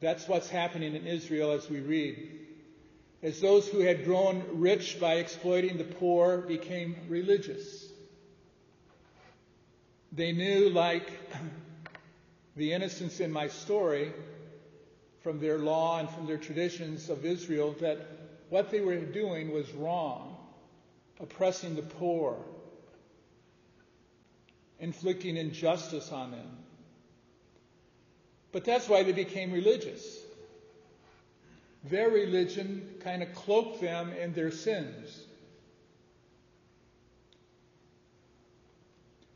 That's 0.00 0.28
what's 0.28 0.48
happening 0.48 0.94
in 0.94 1.06
Israel 1.06 1.52
as 1.52 1.70
we 1.70 1.80
read. 1.80 2.41
As 3.22 3.40
those 3.40 3.68
who 3.68 3.78
had 3.78 4.04
grown 4.04 4.44
rich 4.54 4.98
by 4.98 5.14
exploiting 5.14 5.78
the 5.78 5.84
poor 5.84 6.38
became 6.38 6.96
religious. 7.08 7.88
They 10.10 10.32
knew, 10.32 10.70
like 10.70 11.08
the 12.56 12.72
innocents 12.72 13.20
in 13.20 13.30
my 13.30 13.48
story, 13.48 14.12
from 15.22 15.38
their 15.38 15.58
law 15.58 16.00
and 16.00 16.10
from 16.10 16.26
their 16.26 16.36
traditions 16.36 17.08
of 17.08 17.24
Israel, 17.24 17.76
that 17.80 17.98
what 18.50 18.70
they 18.70 18.80
were 18.80 18.96
doing 18.96 19.52
was 19.52 19.70
wrong, 19.72 20.36
oppressing 21.20 21.76
the 21.76 21.82
poor, 21.82 22.36
inflicting 24.80 25.36
injustice 25.36 26.10
on 26.10 26.32
them. 26.32 26.58
But 28.50 28.64
that's 28.64 28.88
why 28.88 29.04
they 29.04 29.12
became 29.12 29.52
religious. 29.52 30.21
Their 31.84 32.10
religion 32.10 32.88
kind 33.00 33.22
of 33.22 33.34
cloaked 33.34 33.80
them 33.80 34.12
in 34.12 34.32
their 34.32 34.50
sins. 34.50 35.24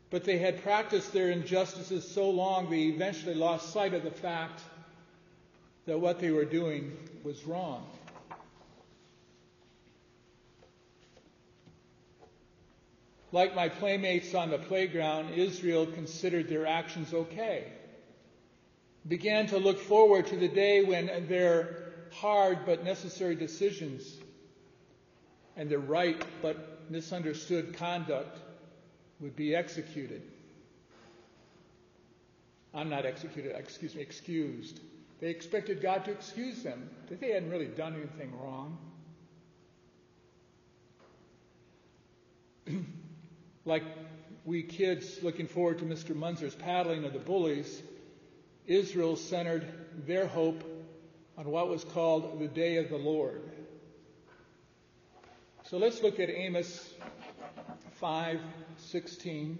But 0.09 0.23
they 0.23 0.37
had 0.37 0.63
practiced 0.63 1.11
their 1.11 1.29
injustices 1.29 2.09
so 2.09 2.29
long 2.29 2.69
they 2.69 2.83
eventually 2.83 3.35
lost 3.35 3.73
sight 3.73 3.93
of 3.93 4.03
the 4.03 4.11
fact 4.11 4.61
that 5.85 5.99
what 5.99 6.19
they 6.19 6.31
were 6.31 6.45
doing 6.45 6.95
was 7.23 7.45
wrong. 7.45 7.85
Like 13.33 13.53
my 13.53 13.67
playmates 13.67 14.33
on 14.33 14.49
the 14.49 14.57
playground, 14.57 15.33
Israel 15.33 15.85
considered 15.85 16.47
their 16.47 16.65
actions 16.65 17.13
okay 17.13 17.65
began 19.07 19.47
to 19.47 19.57
look 19.57 19.79
forward 19.79 20.27
to 20.27 20.35
the 20.35 20.47
day 20.47 20.83
when 20.83 21.07
their 21.27 21.86
hard 22.19 22.65
but 22.65 22.83
necessary 22.83 23.35
decisions 23.35 24.17
and 25.55 25.69
their 25.69 25.79
right 25.79 26.23
but 26.41 26.89
misunderstood 26.89 27.75
conduct 27.77 28.39
would 29.19 29.35
be 29.35 29.55
executed. 29.55 30.21
I'm 32.73 32.89
not 32.89 33.05
executed, 33.05 33.55
excuse 33.55 33.95
me, 33.95 34.01
excused. 34.01 34.79
They 35.19 35.29
expected 35.29 35.81
God 35.81 36.05
to 36.05 36.11
excuse 36.11 36.61
them, 36.61 36.89
that 37.09 37.19
they 37.19 37.31
hadn't 37.31 37.49
really 37.49 37.65
done 37.65 37.95
anything 37.95 38.37
wrong. 38.39 38.77
like 43.65 43.83
we 44.45 44.61
kids 44.61 45.23
looking 45.23 45.47
forward 45.47 45.79
to 45.79 45.85
Mr. 45.85 46.15
Munzer's 46.15 46.55
paddling 46.55 47.03
of 47.03 47.13
the 47.13 47.19
bullies, 47.19 47.81
Israel 48.67 49.15
centered 49.15 49.67
their 50.05 50.27
hope 50.27 50.63
on 51.37 51.51
what 51.51 51.69
was 51.69 51.83
called 51.83 52.39
the 52.39 52.47
day 52.47 52.77
of 52.77 52.89
the 52.89 52.97
Lord. 52.97 53.41
So 55.65 55.77
let's 55.77 56.01
look 56.01 56.19
at 56.19 56.29
Amos 56.29 56.93
5:16. 58.01 59.57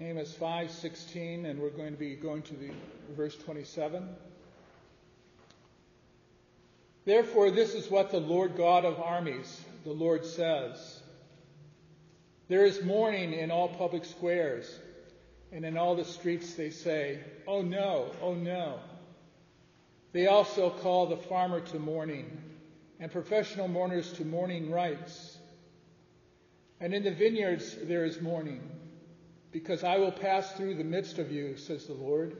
Amos 0.00 0.32
5:16 0.34 1.44
and 1.44 1.60
we're 1.60 1.70
going 1.70 1.92
to 1.92 1.98
be 1.98 2.14
going 2.14 2.42
to 2.42 2.54
the 2.54 2.70
verse 3.16 3.36
27. 3.36 4.08
Therefore 7.04 7.50
this 7.50 7.74
is 7.74 7.90
what 7.90 8.10
the 8.10 8.20
Lord 8.20 8.56
God 8.56 8.84
of 8.84 9.00
armies, 9.00 9.60
the 9.84 9.92
Lord 9.92 10.24
says: 10.24 10.97
there 12.48 12.64
is 12.64 12.82
mourning 12.82 13.34
in 13.34 13.50
all 13.50 13.68
public 13.68 14.04
squares, 14.04 14.78
and 15.52 15.64
in 15.64 15.76
all 15.76 15.94
the 15.94 16.04
streets 16.04 16.54
they 16.54 16.70
say, 16.70 17.20
Oh 17.46 17.62
no, 17.62 18.10
oh 18.22 18.34
no. 18.34 18.80
They 20.12 20.26
also 20.26 20.70
call 20.70 21.06
the 21.06 21.16
farmer 21.16 21.60
to 21.60 21.78
mourning, 21.78 22.40
and 22.98 23.12
professional 23.12 23.68
mourners 23.68 24.12
to 24.14 24.24
mourning 24.24 24.70
rites. 24.70 25.36
And 26.80 26.94
in 26.94 27.04
the 27.04 27.14
vineyards 27.14 27.76
there 27.82 28.04
is 28.04 28.20
mourning, 28.20 28.62
because 29.52 29.84
I 29.84 29.98
will 29.98 30.12
pass 30.12 30.52
through 30.52 30.74
the 30.74 30.84
midst 30.84 31.18
of 31.18 31.30
you, 31.30 31.56
says 31.56 31.86
the 31.86 31.94
Lord. 31.94 32.36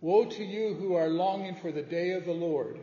Woe 0.00 0.24
to 0.24 0.44
you 0.44 0.74
who 0.74 0.94
are 0.94 1.08
longing 1.08 1.56
for 1.56 1.72
the 1.72 1.82
day 1.82 2.12
of 2.12 2.24
the 2.24 2.32
Lord. 2.32 2.78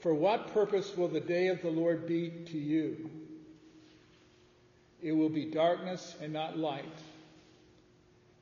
For 0.00 0.12
what 0.12 0.52
purpose 0.52 0.96
will 0.96 1.08
the 1.08 1.20
day 1.20 1.48
of 1.48 1.62
the 1.62 1.70
Lord 1.70 2.06
be 2.06 2.28
to 2.46 2.58
you? 2.58 3.10
It 5.04 5.12
will 5.12 5.28
be 5.28 5.44
darkness 5.44 6.16
and 6.22 6.32
not 6.32 6.58
light. 6.58 6.84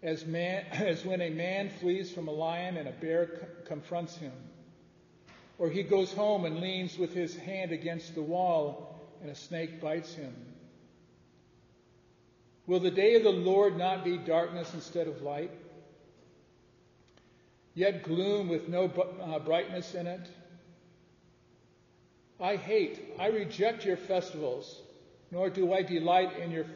As, 0.00 0.24
man, 0.24 0.64
as 0.70 1.04
when 1.04 1.20
a 1.20 1.28
man 1.28 1.68
flees 1.68 2.10
from 2.10 2.28
a 2.28 2.32
lion 2.32 2.76
and 2.76 2.88
a 2.88 2.92
bear 2.92 3.26
co- 3.26 3.46
confronts 3.66 4.16
him, 4.16 4.32
or 5.58 5.68
he 5.68 5.82
goes 5.82 6.12
home 6.12 6.44
and 6.44 6.60
leans 6.60 6.96
with 6.96 7.12
his 7.12 7.36
hand 7.36 7.72
against 7.72 8.14
the 8.14 8.22
wall 8.22 9.00
and 9.20 9.30
a 9.30 9.34
snake 9.34 9.80
bites 9.80 10.14
him. 10.14 10.34
Will 12.68 12.80
the 12.80 12.90
day 12.90 13.16
of 13.16 13.24
the 13.24 13.30
Lord 13.30 13.76
not 13.76 14.04
be 14.04 14.16
darkness 14.16 14.72
instead 14.72 15.08
of 15.08 15.20
light? 15.20 15.50
Yet 17.74 18.04
gloom 18.04 18.48
with 18.48 18.68
no 18.68 18.84
uh, 18.84 19.38
brightness 19.40 19.94
in 19.94 20.06
it? 20.06 20.28
I 22.38 22.54
hate, 22.54 23.14
I 23.18 23.28
reject 23.28 23.84
your 23.84 23.96
festivals, 23.96 24.80
nor 25.32 25.48
do 25.48 25.72
I 25.72 25.82
delight 25.82 26.38
in 26.38 26.50
your 26.50 26.66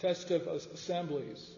festive 0.00 0.46
assemblies. 0.48 1.50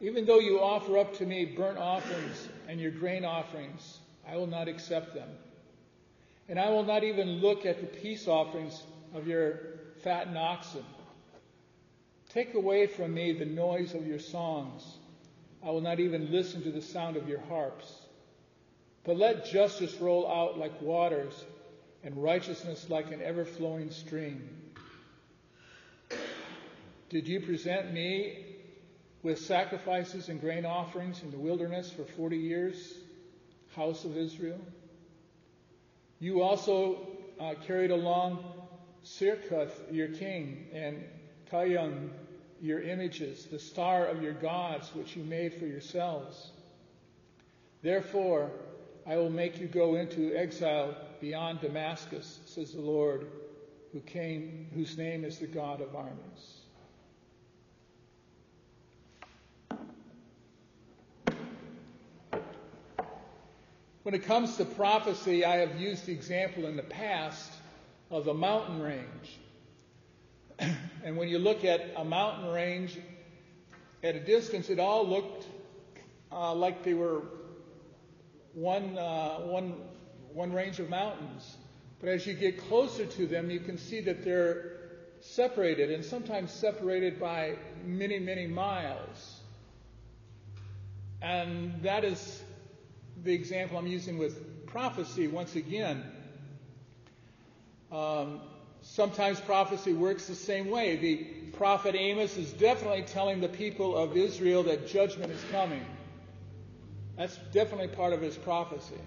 Even 0.00 0.26
though 0.26 0.38
you 0.38 0.60
offer 0.60 0.98
up 0.98 1.16
to 1.16 1.26
me 1.26 1.46
burnt 1.46 1.78
offerings 1.78 2.48
and 2.68 2.78
your 2.78 2.90
grain 2.90 3.24
offerings, 3.24 3.98
I 4.28 4.36
will 4.36 4.46
not 4.46 4.68
accept 4.68 5.14
them. 5.14 5.28
And 6.48 6.58
I 6.58 6.68
will 6.68 6.84
not 6.84 7.04
even 7.04 7.40
look 7.40 7.64
at 7.64 7.80
the 7.80 7.86
peace 7.86 8.28
offerings 8.28 8.82
of 9.14 9.26
your 9.26 9.60
fattened 10.02 10.36
oxen. 10.36 10.84
Take 12.28 12.54
away 12.54 12.86
from 12.86 13.14
me 13.14 13.32
the 13.32 13.46
noise 13.46 13.94
of 13.94 14.06
your 14.06 14.18
songs. 14.18 14.82
I 15.64 15.70
will 15.70 15.80
not 15.80 16.00
even 16.00 16.30
listen 16.30 16.62
to 16.62 16.70
the 16.70 16.82
sound 16.82 17.16
of 17.16 17.28
your 17.28 17.40
harps. 17.40 17.92
But 19.04 19.16
let 19.16 19.46
justice 19.46 19.94
roll 20.00 20.30
out 20.30 20.58
like 20.58 20.82
waters 20.82 21.44
and 22.04 22.22
righteousness 22.22 22.90
like 22.90 23.10
an 23.10 23.22
ever 23.22 23.44
flowing 23.44 23.90
stream. 23.90 24.59
Did 27.10 27.26
you 27.26 27.40
present 27.40 27.92
me 27.92 28.38
with 29.24 29.40
sacrifices 29.40 30.28
and 30.28 30.40
grain 30.40 30.64
offerings 30.64 31.24
in 31.24 31.32
the 31.32 31.38
wilderness 31.38 31.90
for 31.90 32.04
40 32.04 32.36
years, 32.36 32.94
house 33.74 34.04
of 34.04 34.16
Israel? 34.16 34.60
You 36.20 36.40
also 36.40 37.08
uh, 37.40 37.54
carried 37.66 37.90
along 37.90 38.44
Sikkuth, 39.04 39.72
your 39.90 40.06
king, 40.06 40.66
and 40.72 41.02
Kayam, 41.50 42.10
your 42.60 42.80
images, 42.80 43.46
the 43.46 43.58
star 43.58 44.06
of 44.06 44.22
your 44.22 44.34
gods, 44.34 44.94
which 44.94 45.16
you 45.16 45.24
made 45.24 45.54
for 45.54 45.66
yourselves. 45.66 46.52
Therefore, 47.82 48.52
I 49.04 49.16
will 49.16 49.30
make 49.30 49.58
you 49.58 49.66
go 49.66 49.96
into 49.96 50.36
exile 50.36 50.94
beyond 51.20 51.60
Damascus, 51.60 52.38
says 52.46 52.70
the 52.70 52.80
Lord, 52.80 53.26
who 53.92 53.98
came, 54.00 54.68
whose 54.74 54.96
name 54.96 55.24
is 55.24 55.38
the 55.38 55.48
God 55.48 55.80
of 55.80 55.96
armies. 55.96 56.59
When 64.02 64.14
it 64.14 64.24
comes 64.24 64.56
to 64.56 64.64
prophecy, 64.64 65.44
I 65.44 65.56
have 65.56 65.78
used 65.78 66.06
the 66.06 66.12
example 66.12 66.64
in 66.64 66.76
the 66.76 66.82
past 66.82 67.52
of 68.10 68.24
the 68.24 68.32
mountain 68.32 68.80
range. 68.80 69.38
and 71.04 71.18
when 71.18 71.28
you 71.28 71.38
look 71.38 71.66
at 71.66 71.92
a 71.96 72.04
mountain 72.04 72.50
range 72.50 72.98
at 74.02 74.16
a 74.16 74.20
distance, 74.20 74.70
it 74.70 74.80
all 74.80 75.06
looked 75.06 75.46
uh, 76.32 76.54
like 76.54 76.82
they 76.82 76.94
were 76.94 77.22
one, 78.54 78.96
uh, 78.96 79.40
one, 79.40 79.74
one 80.32 80.52
range 80.52 80.78
of 80.80 80.88
mountains. 80.88 81.56
But 82.00 82.08
as 82.08 82.26
you 82.26 82.32
get 82.32 82.58
closer 82.68 83.04
to 83.04 83.26
them, 83.26 83.50
you 83.50 83.60
can 83.60 83.76
see 83.76 84.00
that 84.00 84.24
they're 84.24 84.78
separated, 85.20 85.90
and 85.90 86.02
sometimes 86.02 86.50
separated 86.50 87.20
by 87.20 87.56
many, 87.84 88.18
many 88.18 88.46
miles. 88.46 89.40
And 91.20 91.82
that 91.82 92.04
is 92.04 92.42
the 93.22 93.32
example 93.32 93.76
I'm 93.76 93.86
using 93.86 94.18
with 94.18 94.66
prophecy 94.66 95.28
once 95.28 95.56
again. 95.56 96.04
Um, 97.92 98.40
sometimes 98.82 99.40
prophecy 99.40 99.92
works 99.92 100.26
the 100.26 100.34
same 100.34 100.70
way. 100.70 100.96
The 100.96 101.16
prophet 101.56 101.94
Amos 101.94 102.36
is 102.36 102.52
definitely 102.52 103.02
telling 103.02 103.40
the 103.40 103.48
people 103.48 103.96
of 103.96 104.16
Israel 104.16 104.62
that 104.64 104.88
judgment 104.88 105.32
is 105.32 105.44
coming. 105.50 105.84
That's 107.16 107.36
definitely 107.52 107.88
part 107.88 108.12
of 108.12 108.22
his 108.22 108.36
prophecy. 108.36 109.00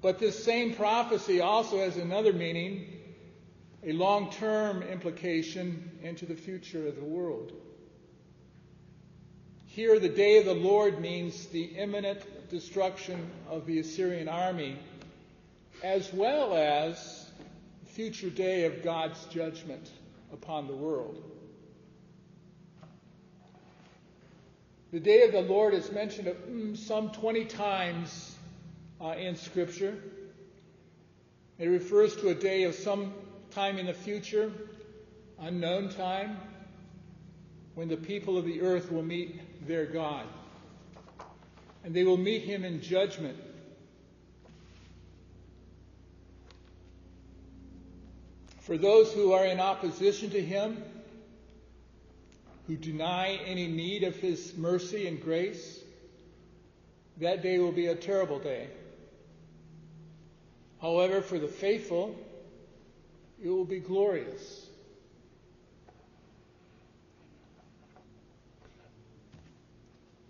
But 0.00 0.18
this 0.18 0.42
same 0.42 0.74
prophecy 0.74 1.40
also 1.40 1.78
has 1.78 1.96
another 1.96 2.32
meaning, 2.32 2.86
a 3.84 3.92
long 3.92 4.30
term 4.30 4.82
implication 4.82 5.98
into 6.02 6.24
the 6.24 6.34
future 6.34 6.86
of 6.86 6.96
the 6.96 7.04
world. 7.04 7.52
Here, 9.66 9.98
the 9.98 10.08
day 10.08 10.38
of 10.38 10.44
the 10.44 10.54
Lord 10.54 11.00
means 11.00 11.46
the 11.46 11.62
imminent 11.62 12.20
destruction 12.52 13.30
of 13.48 13.64
the 13.64 13.78
Assyrian 13.78 14.28
army, 14.28 14.76
as 15.82 16.12
well 16.12 16.54
as 16.54 17.30
the 17.82 17.90
future 17.90 18.28
day 18.28 18.66
of 18.66 18.82
God's 18.82 19.24
judgment 19.24 19.90
upon 20.34 20.66
the 20.66 20.74
world. 20.74 21.22
The 24.92 25.00
day 25.00 25.22
of 25.22 25.32
the 25.32 25.40
Lord 25.40 25.72
is 25.72 25.90
mentioned 25.90 26.28
mm, 26.28 26.76
some 26.76 27.10
20 27.10 27.46
times 27.46 28.36
uh, 29.00 29.12
in 29.12 29.34
Scripture. 29.34 29.96
It 31.58 31.68
refers 31.68 32.14
to 32.16 32.28
a 32.28 32.34
day 32.34 32.64
of 32.64 32.74
some 32.74 33.14
time 33.50 33.78
in 33.78 33.86
the 33.86 33.94
future, 33.94 34.52
unknown 35.40 35.88
time, 35.88 36.36
when 37.74 37.88
the 37.88 37.96
people 37.96 38.36
of 38.36 38.44
the 38.44 38.60
earth 38.60 38.92
will 38.92 39.02
meet 39.02 39.66
their 39.66 39.86
God 39.86 40.26
and 41.84 41.94
they 41.94 42.04
will 42.04 42.16
meet 42.16 42.42
him 42.42 42.64
in 42.64 42.80
judgment. 42.80 43.36
For 48.60 48.78
those 48.78 49.12
who 49.12 49.32
are 49.32 49.44
in 49.44 49.58
opposition 49.58 50.30
to 50.30 50.40
him, 50.40 50.82
who 52.68 52.76
deny 52.76 53.40
any 53.44 53.66
need 53.66 54.04
of 54.04 54.14
his 54.16 54.56
mercy 54.56 55.08
and 55.08 55.20
grace, 55.20 55.80
that 57.18 57.42
day 57.42 57.58
will 57.58 57.72
be 57.72 57.86
a 57.86 57.96
terrible 57.96 58.38
day. 58.38 58.68
However, 60.80 61.22
for 61.22 61.38
the 61.38 61.48
faithful, 61.48 62.16
it 63.42 63.48
will 63.48 63.64
be 63.64 63.80
glorious. 63.80 64.66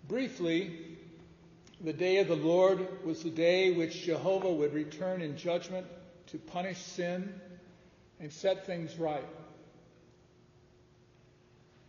Briefly, 0.07 0.92
the 1.83 1.93
day 1.93 2.17
of 2.17 2.29
the 2.29 2.35
Lord 2.35 2.87
was 3.03 3.23
the 3.23 3.29
day 3.29 3.71
which 3.71 4.03
Jehovah 4.03 4.51
would 4.51 4.73
return 4.73 5.21
in 5.21 5.35
judgment 5.35 5.85
to 6.27 6.37
punish 6.37 6.77
sin 6.77 7.33
and 8.21 8.31
set 8.31 8.65
things 8.65 8.97
right. 8.97 9.25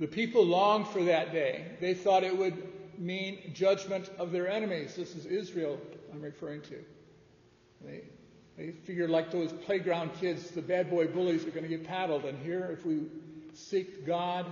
The 0.01 0.09
people 0.09 0.45
longed 0.45 0.89
for 0.89 1.05
that 1.05 1.33
day. 1.33 1.65
They 1.81 1.95
thought 1.95 2.25
it 2.25 2.37
would 2.37 2.61
mean 2.99 3.53
judgment 3.55 4.11
of 4.19 4.33
their 4.33 4.49
enemies. 4.49 4.97
This 4.97 5.15
is 5.15 5.27
Israel 5.27 5.79
I'm 6.13 6.21
referring 6.21 6.63
to. 6.63 6.85
They, 7.85 8.03
they 8.57 8.71
figured, 8.73 9.11
like 9.11 9.31
those 9.31 9.53
playground 9.53 10.11
kids, 10.21 10.51
the 10.51 10.63
bad 10.63 10.91
boy 10.91 11.07
bullies 11.07 11.47
are 11.47 11.51
going 11.51 11.63
to 11.63 11.69
get 11.69 11.85
paddled. 11.85 12.25
And 12.25 12.37
here, 12.45 12.69
if 12.73 12.85
we 12.85 13.03
seek 13.53 14.05
God, 14.05 14.47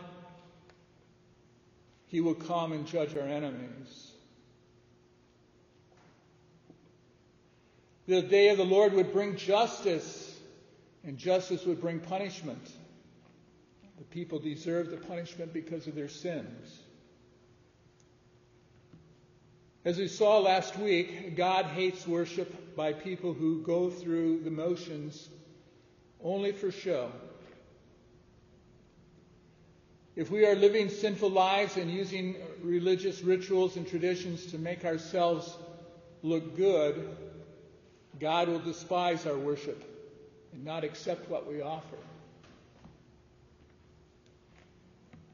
He 2.07 2.21
will 2.21 2.35
come 2.35 2.73
and 2.73 2.87
judge 2.87 3.17
our 3.17 3.27
enemies. 3.27 4.12
The 8.07 8.23
day 8.23 8.49
of 8.49 8.59
the 8.59 8.65
Lord 8.65 8.95
would 8.95 9.13
bring 9.13 9.37
justice, 9.37 10.37
and 11.05 11.17
justice 11.17 11.65
would 11.65 11.81
bring 11.81 12.01
punishment. 12.01 12.71
The 13.99 14.05
people 14.05 14.41
deserve 14.41 14.91
the 14.91 14.97
punishment 14.97 15.53
because 15.53 15.87
of 15.87 15.95
their 15.95 16.09
sins. 16.09 16.81
As 19.85 19.99
we 19.99 20.09
saw 20.09 20.39
last 20.39 20.77
week, 20.79 21.37
God 21.37 21.67
hates 21.67 22.07
worship 22.07 22.77
by 22.77 22.93
people 22.93 23.33
who 23.33 23.63
go 23.63 23.91
through 23.91 24.41
the 24.41 24.51
motions 24.51 25.29
only 26.23 26.53
for 26.53 26.71
show. 26.71 27.11
If 30.15 30.31
we 30.31 30.45
are 30.45 30.55
living 30.55 30.89
sinful 30.89 31.31
lives 31.31 31.77
and 31.77 31.91
using 31.91 32.37
religious 32.63 33.23
rituals 33.23 33.77
and 33.77 33.87
traditions 33.87 34.47
to 34.47 34.59
make 34.59 34.85
ourselves 34.85 35.57
look 36.23 36.57
good, 36.57 37.17
God 38.23 38.49
will 38.49 38.61
despise 38.61 39.27
our 39.27 39.37
worship 39.37 39.83
and 40.53 40.65
not 40.65 40.85
accept 40.85 41.29
what 41.29 41.51
we 41.51 41.61
offer. 41.61 41.97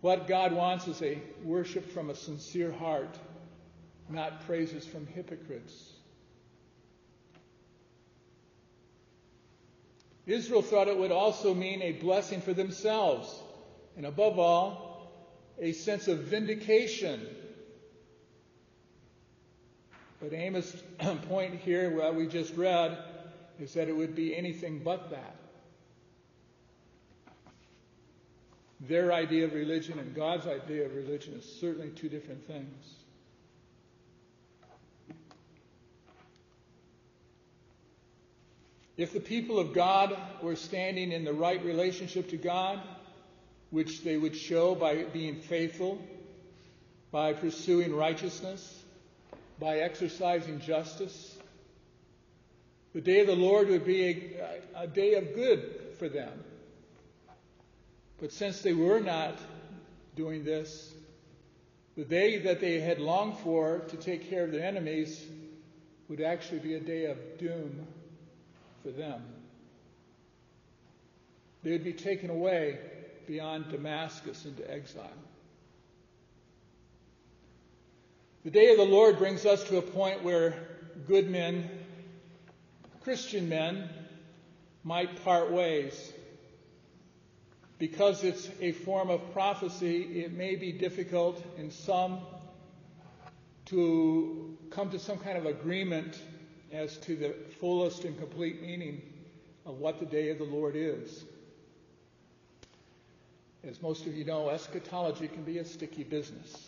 What 0.00 0.26
God 0.26 0.52
wants 0.52 0.88
is 0.88 1.02
a 1.02 1.18
worship 1.44 1.92
from 1.92 2.08
a 2.08 2.14
sincere 2.14 2.72
heart, 2.72 3.14
not 4.08 4.46
praises 4.46 4.86
from 4.86 5.06
hypocrites. 5.06 5.92
Israel 10.26 10.62
thought 10.62 10.88
it 10.88 10.96
would 10.96 11.12
also 11.12 11.52
mean 11.52 11.82
a 11.82 11.92
blessing 11.92 12.40
for 12.40 12.54
themselves, 12.54 13.30
and 13.98 14.06
above 14.06 14.38
all, 14.38 15.12
a 15.60 15.72
sense 15.72 16.08
of 16.08 16.20
vindication 16.20 17.26
but 20.20 20.32
Amos' 20.32 20.82
point 21.28 21.54
here, 21.60 21.90
what 21.96 22.14
we 22.14 22.26
just 22.26 22.54
read, 22.56 22.98
is 23.60 23.74
that 23.74 23.88
it 23.88 23.96
would 23.96 24.14
be 24.14 24.36
anything 24.36 24.80
but 24.84 25.10
that. 25.10 25.38
their 28.80 29.12
idea 29.12 29.44
of 29.44 29.54
religion 29.54 29.98
and 29.98 30.14
God's 30.14 30.46
idea 30.46 30.86
of 30.86 30.94
religion 30.94 31.34
is 31.34 31.44
certainly 31.60 31.90
two 31.90 32.08
different 32.08 32.46
things. 32.46 32.94
If 38.96 39.12
the 39.12 39.20
people 39.20 39.58
of 39.58 39.74
God 39.74 40.16
were 40.42 40.56
standing 40.56 41.12
in 41.12 41.24
the 41.24 41.32
right 41.32 41.64
relationship 41.64 42.30
to 42.30 42.36
God, 42.36 42.80
which 43.70 44.02
they 44.02 44.16
would 44.16 44.34
show 44.34 44.74
by 44.74 45.04
being 45.04 45.36
faithful, 45.36 46.00
by 47.12 47.32
pursuing 47.32 47.94
righteousness, 47.94 48.82
by 49.58 49.78
exercising 49.78 50.60
justice, 50.60 51.36
the 52.94 53.00
day 53.00 53.20
of 53.20 53.26
the 53.26 53.36
Lord 53.36 53.68
would 53.68 53.84
be 53.84 54.04
a, 54.74 54.82
a 54.82 54.86
day 54.86 55.14
of 55.14 55.34
good 55.34 55.94
for 55.98 56.08
them. 56.08 56.44
But 58.20 58.32
since 58.32 58.62
they 58.62 58.72
were 58.72 59.00
not 59.00 59.38
doing 60.16 60.44
this, 60.44 60.92
the 61.96 62.04
day 62.04 62.38
that 62.38 62.60
they 62.60 62.80
had 62.80 62.98
longed 62.98 63.38
for 63.38 63.80
to 63.80 63.96
take 63.96 64.30
care 64.30 64.44
of 64.44 64.52
their 64.52 64.64
enemies 64.64 65.24
would 66.08 66.20
actually 66.20 66.60
be 66.60 66.74
a 66.74 66.80
day 66.80 67.04
of 67.06 67.18
doom 67.38 67.86
for 68.82 68.90
them. 68.90 69.22
They 71.62 71.72
would 71.72 71.84
be 71.84 71.92
taken 71.92 72.30
away 72.30 72.78
beyond 73.26 73.68
Damascus 73.68 74.44
into 74.44 74.68
exile. 74.70 75.10
The 78.44 78.50
day 78.52 78.70
of 78.70 78.76
the 78.76 78.84
Lord 78.84 79.18
brings 79.18 79.44
us 79.44 79.64
to 79.64 79.78
a 79.78 79.82
point 79.82 80.22
where 80.22 80.54
good 81.08 81.28
men, 81.28 81.68
Christian 83.00 83.48
men, 83.48 83.88
might 84.84 85.24
part 85.24 85.50
ways. 85.50 86.12
Because 87.78 88.22
it's 88.22 88.48
a 88.60 88.70
form 88.70 89.10
of 89.10 89.32
prophecy, 89.32 90.22
it 90.22 90.32
may 90.32 90.54
be 90.54 90.70
difficult 90.70 91.44
in 91.56 91.72
some 91.72 92.20
to 93.66 94.56
come 94.70 94.90
to 94.90 95.00
some 95.00 95.18
kind 95.18 95.36
of 95.36 95.44
agreement 95.44 96.20
as 96.72 96.96
to 96.98 97.16
the 97.16 97.34
fullest 97.58 98.04
and 98.04 98.16
complete 98.18 98.62
meaning 98.62 99.02
of 99.66 99.78
what 99.78 99.98
the 99.98 100.06
day 100.06 100.30
of 100.30 100.38
the 100.38 100.44
Lord 100.44 100.76
is. 100.76 101.24
As 103.64 103.82
most 103.82 104.06
of 104.06 104.14
you 104.14 104.24
know, 104.24 104.48
eschatology 104.48 105.26
can 105.26 105.42
be 105.42 105.58
a 105.58 105.64
sticky 105.64 106.04
business. 106.04 106.67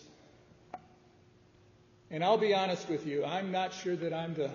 And 2.10 2.24
I'll 2.24 2.38
be 2.38 2.54
honest 2.54 2.88
with 2.88 3.06
you, 3.06 3.24
I'm 3.24 3.52
not 3.52 3.72
sure 3.72 3.96
that 3.96 4.12
I'm 4.12 4.34
the 4.34 4.50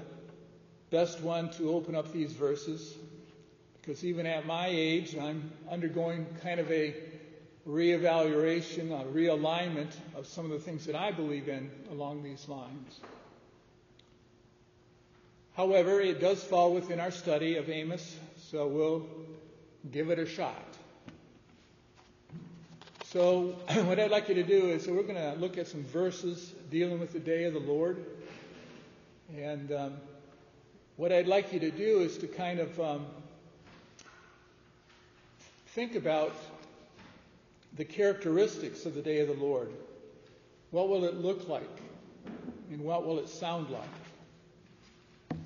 best 0.89 1.21
one 1.21 1.49
to 1.51 1.71
open 1.71 1.95
up 1.95 2.11
these 2.11 2.33
verses 2.33 2.95
because 3.81 4.03
even 4.03 4.25
at 4.25 4.45
my 4.45 4.67
age, 4.67 5.15
I'm 5.15 5.51
undergoing 5.69 6.25
kind 6.41 6.59
of 6.59 6.71
a 6.71 6.95
reevaluation, 7.67 8.91
a 8.91 9.05
realignment 9.05 9.93
of 10.15 10.25
some 10.25 10.45
of 10.45 10.51
the 10.51 10.59
things 10.59 10.85
that 10.85 10.95
I 10.95 11.11
believe 11.11 11.47
in 11.47 11.69
along 11.91 12.23
these 12.23 12.47
lines. 12.47 12.99
However, 15.55 16.01
it 16.01 16.19
does 16.19 16.43
fall 16.43 16.73
within 16.73 16.99
our 16.99 17.11
study 17.11 17.57
of 17.57 17.69
Amos, 17.69 18.17
so 18.49 18.67
we'll 18.67 19.07
give 19.91 20.09
it 20.09 20.19
a 20.19 20.25
shot. 20.25 20.74
So, 23.11 23.55
what 23.85 23.99
I'd 23.99 24.09
like 24.09 24.29
you 24.29 24.35
to 24.35 24.43
do 24.43 24.69
is, 24.69 24.85
so 24.85 24.93
we're 24.93 25.03
going 25.03 25.15
to 25.15 25.39
look 25.39 25.59
at 25.59 25.67
some 25.67 25.83
verses 25.83 26.53
dealing 26.71 26.99
with 26.99 27.13
the 27.13 27.19
day 27.19 27.43
of 27.43 27.53
the 27.53 27.59
Lord. 27.59 28.03
And 29.37 29.71
um, 29.71 29.93
what 30.97 31.11
I'd 31.11 31.27
like 31.27 31.53
you 31.53 31.59
to 31.59 31.69
do 31.69 31.99
is 31.99 32.17
to 32.17 32.27
kind 32.27 32.59
of 32.59 32.79
um, 32.79 33.05
think 35.67 35.95
about 35.95 36.35
the 37.75 37.85
characteristics 37.85 38.87
of 38.87 38.95
the 38.95 39.01
day 39.03 39.19
of 39.19 39.27
the 39.27 39.35
Lord. 39.35 39.71
What 40.71 40.89
will 40.89 41.05
it 41.05 41.15
look 41.15 41.47
like? 41.47 41.81
And 42.71 42.81
what 42.81 43.05
will 43.05 43.19
it 43.19 43.29
sound 43.29 43.69
like? 43.69 45.39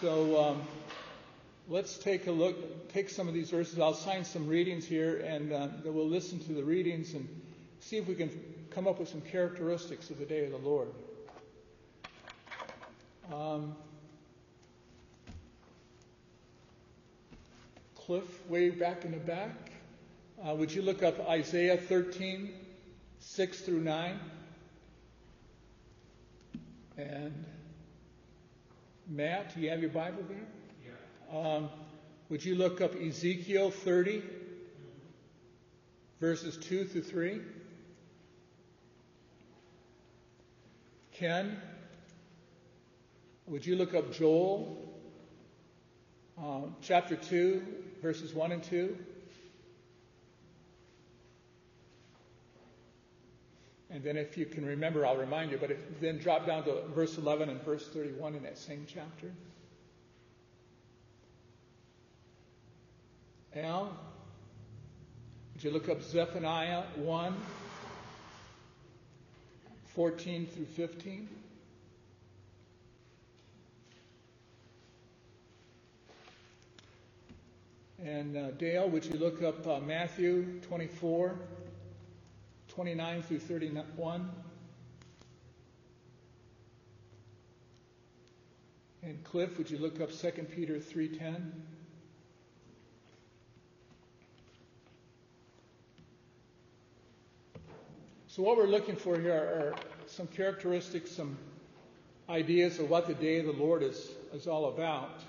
So 0.00 0.44
um, 0.44 0.62
let's 1.68 1.98
take 1.98 2.26
a 2.26 2.32
look, 2.32 2.92
take 2.92 3.10
some 3.10 3.28
of 3.28 3.34
these 3.34 3.50
verses. 3.50 3.78
I'll 3.78 3.94
sign 3.94 4.24
some 4.24 4.46
readings 4.46 4.86
here, 4.86 5.18
and 5.18 5.52
uh, 5.52 5.68
then 5.82 5.94
we'll 5.94 6.08
listen 6.08 6.38
to 6.40 6.52
the 6.52 6.64
readings 6.64 7.14
and 7.14 7.28
see 7.80 7.96
if 7.96 8.06
we 8.06 8.14
can 8.14 8.30
come 8.70 8.86
up 8.86 8.98
with 8.98 9.08
some 9.08 9.20
characteristics 9.20 10.10
of 10.10 10.18
the 10.18 10.24
day 10.24 10.44
of 10.44 10.52
the 10.52 10.58
Lord. 10.58 10.88
Um, 13.32 13.74
Cliff, 17.96 18.48
way 18.48 18.70
back 18.70 19.04
in 19.04 19.10
the 19.10 19.18
back, 19.18 19.72
uh, 20.46 20.54
would 20.54 20.72
you 20.72 20.82
look 20.82 21.02
up 21.02 21.28
Isaiah 21.28 21.76
13, 21.76 22.52
6 23.18 23.60
through 23.62 23.80
9? 23.80 24.20
And 26.98 27.44
Matt, 29.08 29.54
do 29.54 29.60
you 29.60 29.70
have 29.70 29.80
your 29.80 29.90
Bible 29.90 30.22
there? 30.28 30.46
Um, 31.32 31.68
would 32.28 32.44
you 32.44 32.54
look 32.54 32.80
up 32.80 32.94
Ezekiel 32.94 33.70
30, 33.70 34.22
verses 36.20 36.56
2 36.56 36.84
through 36.84 37.02
3? 37.02 37.40
Ken, 41.12 41.60
would 43.46 43.64
you 43.64 43.76
look 43.76 43.94
up 43.94 44.12
Joel 44.12 44.76
uh, 46.38 46.60
chapter 46.82 47.16
2, 47.16 47.62
verses 48.02 48.34
1 48.34 48.52
and 48.52 48.62
2? 48.62 48.96
And 53.90 54.04
then, 54.04 54.16
if 54.16 54.36
you 54.36 54.44
can 54.46 54.66
remember, 54.66 55.06
I'll 55.06 55.16
remind 55.16 55.52
you, 55.52 55.58
but 55.58 55.70
if, 55.70 55.78
then 56.00 56.18
drop 56.18 56.44
down 56.44 56.64
to 56.64 56.82
verse 56.94 57.16
11 57.16 57.48
and 57.48 57.62
verse 57.62 57.88
31 57.88 58.34
in 58.34 58.42
that 58.42 58.58
same 58.58 58.84
chapter. 58.86 59.32
Al, 63.56 63.96
would 65.54 65.64
you 65.64 65.70
look 65.70 65.88
up 65.88 66.02
Zephaniah 66.02 66.82
1, 66.96 67.36
14 69.94 70.46
through 70.46 70.64
15? 70.64 71.28
And 78.04 78.36
uh, 78.36 78.50
Dale, 78.52 78.88
would 78.88 79.06
you 79.06 79.18
look 79.18 79.42
up 79.42 79.66
uh, 79.66 79.80
Matthew 79.80 80.60
24, 80.60 81.34
29 82.76 83.22
through 83.22 83.38
31. 83.38 84.30
And 89.02 89.24
Cliff, 89.24 89.56
would 89.56 89.70
you 89.70 89.78
look 89.78 89.98
up 89.98 90.12
2 90.12 90.30
Peter 90.54 90.74
3:10? 90.74 91.52
So 98.36 98.42
what 98.42 98.58
we're 98.58 98.66
looking 98.66 98.96
for 98.96 99.18
here 99.18 99.32
are 99.32 99.74
some 100.06 100.26
characteristics, 100.26 101.10
some 101.10 101.38
ideas 102.28 102.78
of 102.78 102.90
what 102.90 103.06
the 103.06 103.14
day 103.14 103.38
of 103.38 103.46
the 103.46 103.52
Lord 103.52 103.82
is, 103.82 104.10
is 104.34 104.46
all 104.46 104.66
about. 104.66 105.22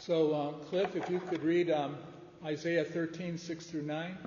So, 0.00 0.34
uh, 0.34 0.52
Cliff, 0.64 0.96
if 0.96 1.08
you 1.08 1.20
could 1.20 1.44
read 1.44 1.70
um, 1.70 1.96
Isaiah 2.44 2.84
13, 2.84 3.38
6 3.38 3.66
through 3.66 3.82
9. 3.82 4.18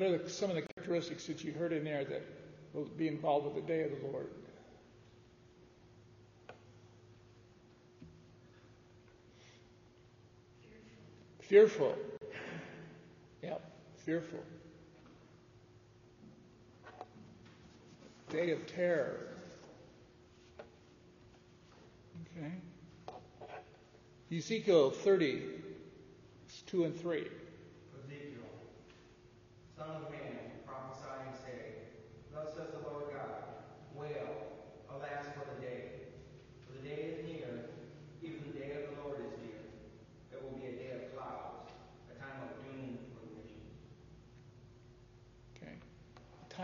What 0.00 0.08
are 0.12 0.16
the, 0.16 0.30
some 0.30 0.48
of 0.48 0.56
the 0.56 0.62
characteristics 0.62 1.26
that 1.26 1.44
you 1.44 1.52
heard 1.52 1.74
in 1.74 1.84
there 1.84 2.02
that 2.06 2.24
will 2.72 2.86
be 2.86 3.06
involved 3.06 3.44
with 3.44 3.54
the 3.54 3.60
day 3.60 3.82
of 3.82 3.90
the 3.90 4.06
Lord? 4.06 4.28
Fearful. 11.40 11.94
Yep, 13.42 13.62
fearful. 13.98 14.38
Day 18.30 18.52
of 18.52 18.66
terror. 18.66 19.26
Okay. 22.38 22.52
Ezekiel 24.34 24.92
30, 24.92 25.42
2 26.68 26.84
and 26.84 26.98
3. 26.98 27.26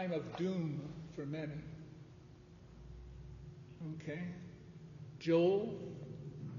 Time 0.06 0.14
of 0.14 0.36
doom 0.36 0.80
for 1.16 1.26
many. 1.26 1.50
Okay. 3.96 4.20
Joel 5.18 5.74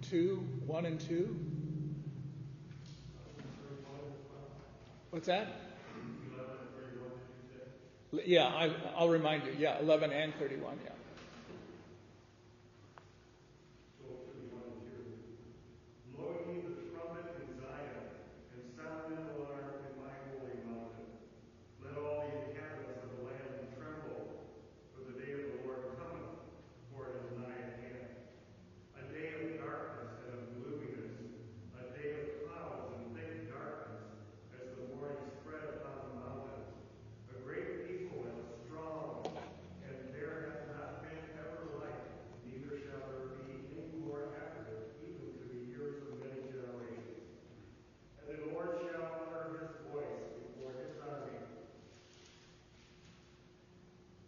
2, 0.01 0.45
1 0.65 0.85
and 0.85 0.99
2. 0.99 1.39
What's 5.11 5.27
that? 5.27 5.61
Yeah, 8.25 8.47
I, 8.47 8.69
I'll 8.97 9.07
remind 9.07 9.45
you. 9.45 9.55
Yeah, 9.57 9.79
11 9.79 10.11
and 10.11 10.33
31. 10.35 10.79
Yeah. 10.83 10.91
Blow 16.13 16.35
ye 16.49 16.55
the 16.63 16.91
trumpet 16.91 17.31
in 17.47 17.61
Zion, 17.61 18.11
and 18.51 18.61
sound 18.75 19.13
an 19.13 19.23
alarm 19.39 19.87
in 19.87 20.03
my 20.03 20.11
holy 20.35 20.59
mountain. 20.67 21.07
Let 21.83 21.95
all 21.95 22.27
the 22.27 22.51
inhabitants 22.51 23.03
of 23.05 23.09
the 23.15 23.23
land 23.23 23.69
tremble, 23.77 24.49
for 24.95 25.11
the 25.11 25.19
day 25.19 25.31
of 25.37 25.41
the 25.53 25.67
Lord 25.67 25.93
cometh, 26.01 26.41
for 26.89 27.05
it 27.13 27.21
is 27.21 27.37
nigh 27.37 27.61
at 27.61 27.73
hand. 27.85 28.09
A 28.97 29.03
day 29.13 29.29
of 29.37 29.61
darkness 29.61 30.25
and 30.25 30.33
of 30.41 30.43
gloominess, 30.57 31.13
a 31.77 31.83
day 31.93 32.09
of 32.17 32.25
clouds 32.41 32.97
and 32.97 33.13
thick 33.13 33.45
darkness, 33.45 34.09
as 34.57 34.73
the 34.73 34.89
morning 34.97 35.21
spread 35.37 35.77
upon 35.77 35.95
the 36.01 36.11
mountains. 36.17 36.65
A 37.29 37.37
great 37.45 37.85
people 37.85 38.25
and 38.25 38.41
a 38.41 38.49
strong, 38.65 39.21
and 39.85 39.95
there 40.17 40.49
hath 40.49 40.65
not 40.73 41.05
been 41.05 41.21
ever 41.37 41.77
like, 41.77 42.01
neither 42.41 42.81
shall 42.81 43.05
there 43.13 43.37
be 43.37 43.69
any 43.77 44.01
more 44.01 44.33
after 44.33 44.65
it, 44.65 44.97
even 45.05 45.29
to 45.37 45.45
the 45.45 45.61
years 45.69 46.01
of 46.09 46.17
many 46.19 46.41
generations. 46.49 47.21
And 48.27 48.35
the 48.35 48.49
Lord 48.51 48.81
shall 48.83 49.07
utter 49.31 49.63
his 49.63 49.71
voice 49.87 50.25
before 50.35 50.75
his 50.75 50.91
army. 50.99 51.39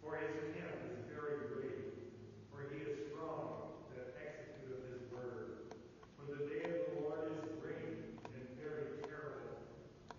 For 0.00 0.16
his 0.16 0.56
hand 0.56 0.80
is 0.88 1.04
very 1.12 1.52
great, 1.52 1.84
for 2.48 2.64
he 2.72 2.80
is 2.88 3.12
strong 3.12 3.76
that 3.92 4.16
executeth 4.16 4.88
his 4.88 5.04
word. 5.12 5.76
For 6.16 6.24
the 6.32 6.48
day 6.48 6.64
of 6.64 6.80
the 6.88 7.04
Lord 7.04 7.28
is 7.36 7.44
great 7.60 8.16
and 8.24 8.44
very 8.56 9.04
terrible, 9.04 9.60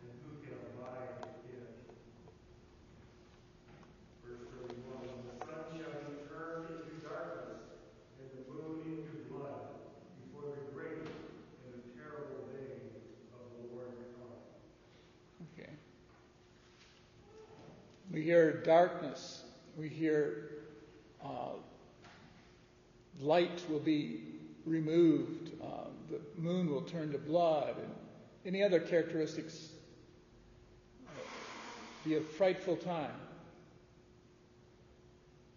and 0.06 0.14
who 0.22 0.38
can 0.46 0.54
abide 0.78 1.26
in 1.50 1.58
it? 1.58 1.74
Verse 4.22 4.46
31, 4.54 4.86
The 5.26 5.36
sun 5.50 5.66
shall 5.74 5.98
be 6.06 6.22
turned 6.30 6.70
into 6.70 7.02
darkness, 7.02 7.66
and 8.22 8.30
the 8.38 8.44
moon 8.54 8.86
into 8.86 9.18
blood, 9.34 9.82
before 10.22 10.54
the 10.54 10.70
great 10.78 11.10
and 11.10 11.70
the 11.74 11.84
terrible 11.98 12.46
day 12.54 13.02
of 13.34 13.44
the 13.58 13.66
Lord 13.74 13.98
come. 14.16 14.38
Okay. 15.58 15.74
We 18.12 18.22
hear 18.24 18.52
darkness. 18.64 19.44
We 19.78 19.88
hear 19.88 20.50
uh, 21.24 21.54
light 23.22 23.64
will 23.70 23.80
be 23.80 24.24
removed. 24.66 25.52
Uh, 25.64 25.86
the 26.10 26.20
moon 26.38 26.70
will 26.70 26.82
turn 26.82 27.12
to 27.14 27.18
blood, 27.18 27.76
and 27.78 27.92
any 28.46 28.64
other 28.64 28.80
characteristics. 28.80 29.70
uh, 31.08 31.12
Be 32.04 32.16
a 32.16 32.22
frightful 32.22 32.76
time 32.76 33.12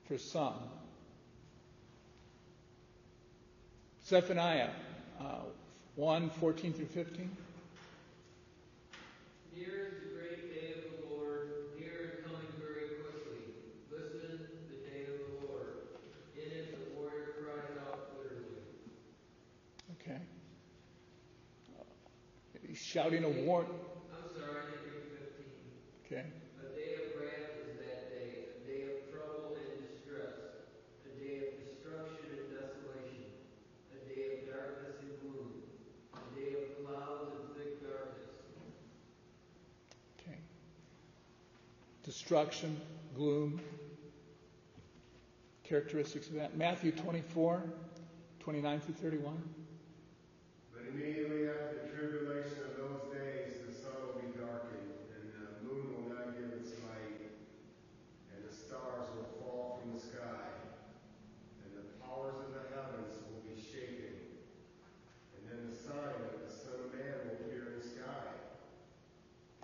for 0.07 0.17
some. 0.19 0.55
Zephaniah 4.07 4.69
uh, 5.21 5.25
1 5.97 6.31
14 6.31 6.73
through 6.75 6.87
15. 6.87 7.31
Near 9.57 9.87
is 9.89 9.95
the 10.03 10.11
great 10.15 10.53
day 10.53 10.75
of 10.77 11.09
the 11.09 11.15
Lord, 11.15 11.49
near 11.79 12.17
and 12.17 12.25
coming 12.27 12.49
very 12.61 12.89
quickly. 13.01 13.55
Listen, 13.91 14.47
the 14.69 14.91
day 14.91 15.07
of 15.09 15.19
the 15.41 15.47
Lord. 15.47 15.89
In 16.37 16.51
it 16.51 16.75
the 16.75 17.01
warrior 17.01 17.33
cries 17.41 17.79
out 17.89 18.21
bitterly. 18.21 18.61
Okay. 20.03 20.21
He's 22.69 22.79
shouting 22.83 23.25
a 23.25 23.29
warn. 23.29 23.67
I'm 24.13 24.29
sorry, 24.35 24.51
I 24.51 24.71
didn't 24.75 24.91
read 24.91 25.31
15. 25.39 26.19
Okay. 26.19 26.27
A 26.59 26.75
day 26.75 26.93
of 26.99 27.23
wrath 27.23 27.55
is 27.63 27.79
that 27.79 28.11
day, 28.11 28.51
a 28.51 28.67
day 28.67 28.83
of 28.91 29.07
trouble 29.15 29.55
and 29.55 29.79
distress, 29.87 30.35
a 31.07 31.13
day 31.23 31.47
of 31.47 31.51
destruction 31.63 32.27
and 32.35 32.51
desolation, 32.51 33.31
a 33.95 33.99
day 34.11 34.43
of 34.43 34.51
darkness 34.51 34.99
and 35.07 35.15
gloom, 35.23 35.63
a 36.19 36.23
day 36.35 36.51
of 36.59 36.67
clouds 36.83 37.31
and 37.39 37.47
thick 37.55 37.79
darkness. 37.79 38.35
Okay. 40.19 40.39
Destruction, 42.35 42.81
gloom. 43.15 43.61
Characteristics 45.63 46.27
of 46.27 46.35
that. 46.35 46.57
Matthew 46.57 46.91
24, 46.91 47.63
29 48.41 48.81
through 48.81 48.95
31. 48.95 49.39
But 50.73 50.83
immediately 50.91 51.47
after 51.47 51.87
the 51.87 51.95
tribulation 51.95 52.59
of 52.67 52.75
those 52.75 53.07
days, 53.15 53.63
the 53.65 53.73
sun 53.73 53.95
will 54.03 54.19
be 54.19 54.35
darkened, 54.35 54.99
and 55.15 55.31
the 55.31 55.63
moon 55.63 55.95
will 55.95 56.11
not 56.11 56.35
give 56.35 56.51
its 56.59 56.71
light, 56.83 57.31
and 58.35 58.43
the 58.43 58.51
stars 58.51 59.07
will 59.15 59.31
fall 59.39 59.79
from 59.79 59.95
the 59.95 60.03
sky, 60.03 60.51
and 61.63 61.71
the 61.71 61.87
powers 62.03 62.35
of 62.35 62.51
the 62.51 62.67
heavens 62.75 63.15
will 63.31 63.47
be 63.47 63.55
shaken. 63.55 64.19
And 65.39 65.43
then 65.47 65.71
the 65.71 65.79
sign 65.79 66.19
of 66.35 66.43
the 66.43 66.51
Son 66.51 66.83
of 66.83 66.99
Man 66.99 67.15
will 67.31 67.47
appear 67.47 67.79
in 67.79 67.79
the 67.79 67.87
sky. 67.87 68.27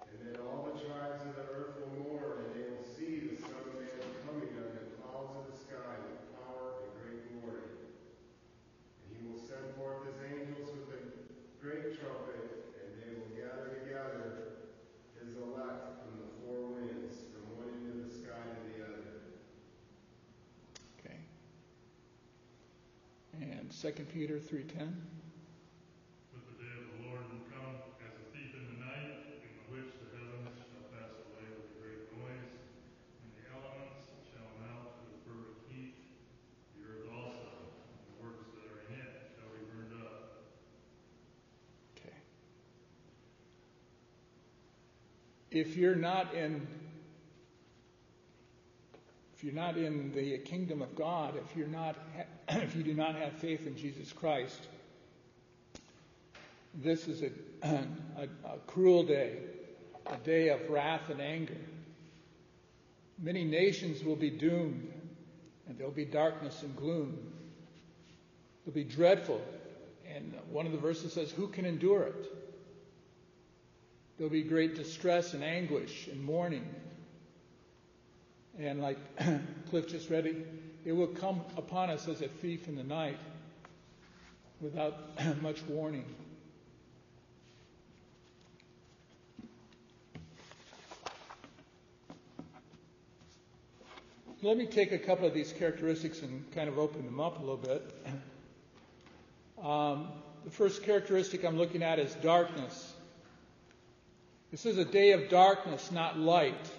And 0.06 0.22
then 0.22 0.38
all 0.46 0.70
the 0.70 0.78
tribes 0.78 1.18
of 1.26 1.34
the 1.34 1.50
earth 1.50 1.74
will 1.82 1.98
mourn, 2.04 2.44
and 2.44 2.52
they 2.52 2.68
will 2.68 2.84
see 2.84 3.30
the 3.30 3.40
Son 3.40 3.56
of 3.56 3.78
Man 3.80 4.04
coming 4.26 4.52
on 4.58 4.68
the 4.76 4.84
clouds 5.00 5.32
of 5.38 5.44
the 5.48 5.56
sky 5.56 5.96
with 6.04 6.20
power 6.36 6.84
and 6.84 6.92
great 6.98 7.24
glory. 7.30 7.72
And 9.00 9.08
he 9.16 9.24
will 9.24 9.40
send 9.40 9.64
forth 9.80 10.04
his 10.04 10.18
angels 10.20 10.68
with 10.76 10.92
a 10.92 11.00
great 11.62 11.96
trumpet, 11.96 12.74
and 12.74 12.88
they 13.00 13.16
will 13.16 13.32
gather 13.32 13.80
together 13.80 14.60
his 15.16 15.40
elect 15.40 16.04
from 16.04 16.20
the 16.20 16.28
four 16.42 16.74
winds, 16.74 17.16
from 17.32 17.48
one 17.56 17.70
end 17.70 17.96
of 17.96 18.04
the 18.04 18.12
sky 18.12 18.44
to 18.44 18.60
the 18.68 18.84
other. 18.84 19.24
Okay. 21.00 21.16
And 23.40 23.69
2 23.80 23.88
Peter 24.12 24.36
3.10. 24.36 24.92
But 26.36 26.44
the 26.52 26.56
day 26.60 26.68
of 26.76 26.84
the 26.84 27.08
Lord 27.08 27.24
will 27.32 27.48
come 27.48 27.80
as 28.04 28.12
a 28.12 28.24
thief 28.28 28.52
in 28.52 28.76
the 28.76 28.84
night, 28.84 29.40
in 29.40 29.56
which 29.72 29.88
the 29.96 30.20
heavens 30.20 30.52
shall 30.68 30.84
pass 30.92 31.16
away 31.16 31.48
with 31.48 31.64
a 31.64 31.74
great 31.80 32.04
noise, 32.12 32.60
and 33.24 33.32
the 33.40 33.48
elements 33.48 34.12
shall 34.28 34.52
melt 34.60 35.00
with 35.00 35.24
fervent 35.24 35.64
heat. 35.72 35.96
The 36.76 36.92
earth 36.92 37.08
also, 37.08 37.72
and 37.72 38.04
the 38.04 38.20
works 38.20 38.52
that 38.52 38.68
are 38.68 38.84
in 38.84 39.00
it, 39.00 39.32
shall 39.32 39.48
be 39.48 39.64
burned 39.72 39.96
up. 39.96 40.44
Okay. 41.96 42.20
If 45.48 45.80
you're 45.80 45.96
not 45.96 46.34
in 46.34 46.68
if 49.32 49.44
you're 49.44 49.54
not 49.54 49.78
in 49.78 50.12
the 50.12 50.36
kingdom 50.44 50.82
of 50.82 50.94
God, 50.94 51.40
if 51.42 51.56
you're 51.56 51.66
not 51.66 51.96
if 52.70 52.76
you 52.76 52.84
do 52.84 52.94
not 52.94 53.16
have 53.16 53.32
faith 53.32 53.66
in 53.66 53.76
Jesus 53.76 54.12
Christ, 54.12 54.68
this 56.72 57.08
is 57.08 57.22
a, 57.22 57.30
a, 57.66 58.28
a 58.44 58.58
cruel 58.68 59.02
day, 59.02 59.38
a 60.06 60.16
day 60.18 60.50
of 60.50 60.70
wrath 60.70 61.10
and 61.10 61.20
anger. 61.20 61.56
Many 63.20 63.42
nations 63.42 64.04
will 64.04 64.14
be 64.14 64.30
doomed, 64.30 64.88
and 65.66 65.76
there'll 65.76 65.90
be 65.90 66.04
darkness 66.04 66.62
and 66.62 66.76
gloom. 66.76 67.18
It'll 68.62 68.72
be 68.72 68.84
dreadful. 68.84 69.42
And 70.14 70.32
one 70.52 70.64
of 70.64 70.70
the 70.70 70.78
verses 70.78 71.12
says, 71.12 71.32
Who 71.32 71.48
can 71.48 71.64
endure 71.64 72.04
it? 72.04 72.26
There'll 74.16 74.30
be 74.30 74.44
great 74.44 74.76
distress 74.76 75.34
and 75.34 75.42
anguish 75.42 76.06
and 76.06 76.22
mourning. 76.22 76.72
And 78.60 78.80
like 78.80 78.98
Cliff 79.70 79.88
just 79.88 80.08
read 80.08 80.26
it, 80.26 80.46
it 80.84 80.92
will 80.92 81.08
come 81.08 81.42
upon 81.56 81.90
us 81.90 82.08
as 82.08 82.22
a 82.22 82.28
thief 82.28 82.68
in 82.68 82.76
the 82.76 82.82
night 82.82 83.18
without 84.60 84.96
much 85.42 85.62
warning. 85.68 86.04
Let 94.42 94.56
me 94.56 94.64
take 94.64 94.92
a 94.92 94.98
couple 94.98 95.26
of 95.26 95.34
these 95.34 95.52
characteristics 95.52 96.22
and 96.22 96.50
kind 96.52 96.68
of 96.68 96.78
open 96.78 97.04
them 97.04 97.20
up 97.20 97.38
a 97.38 97.40
little 97.40 97.56
bit. 97.56 97.94
Um, 99.62 100.08
the 100.46 100.50
first 100.50 100.84
characteristic 100.84 101.44
I'm 101.44 101.58
looking 101.58 101.82
at 101.82 101.98
is 101.98 102.14
darkness. 102.22 102.94
This 104.50 104.64
is 104.64 104.78
a 104.78 104.86
day 104.86 105.12
of 105.12 105.28
darkness, 105.28 105.92
not 105.92 106.18
light, 106.18 106.70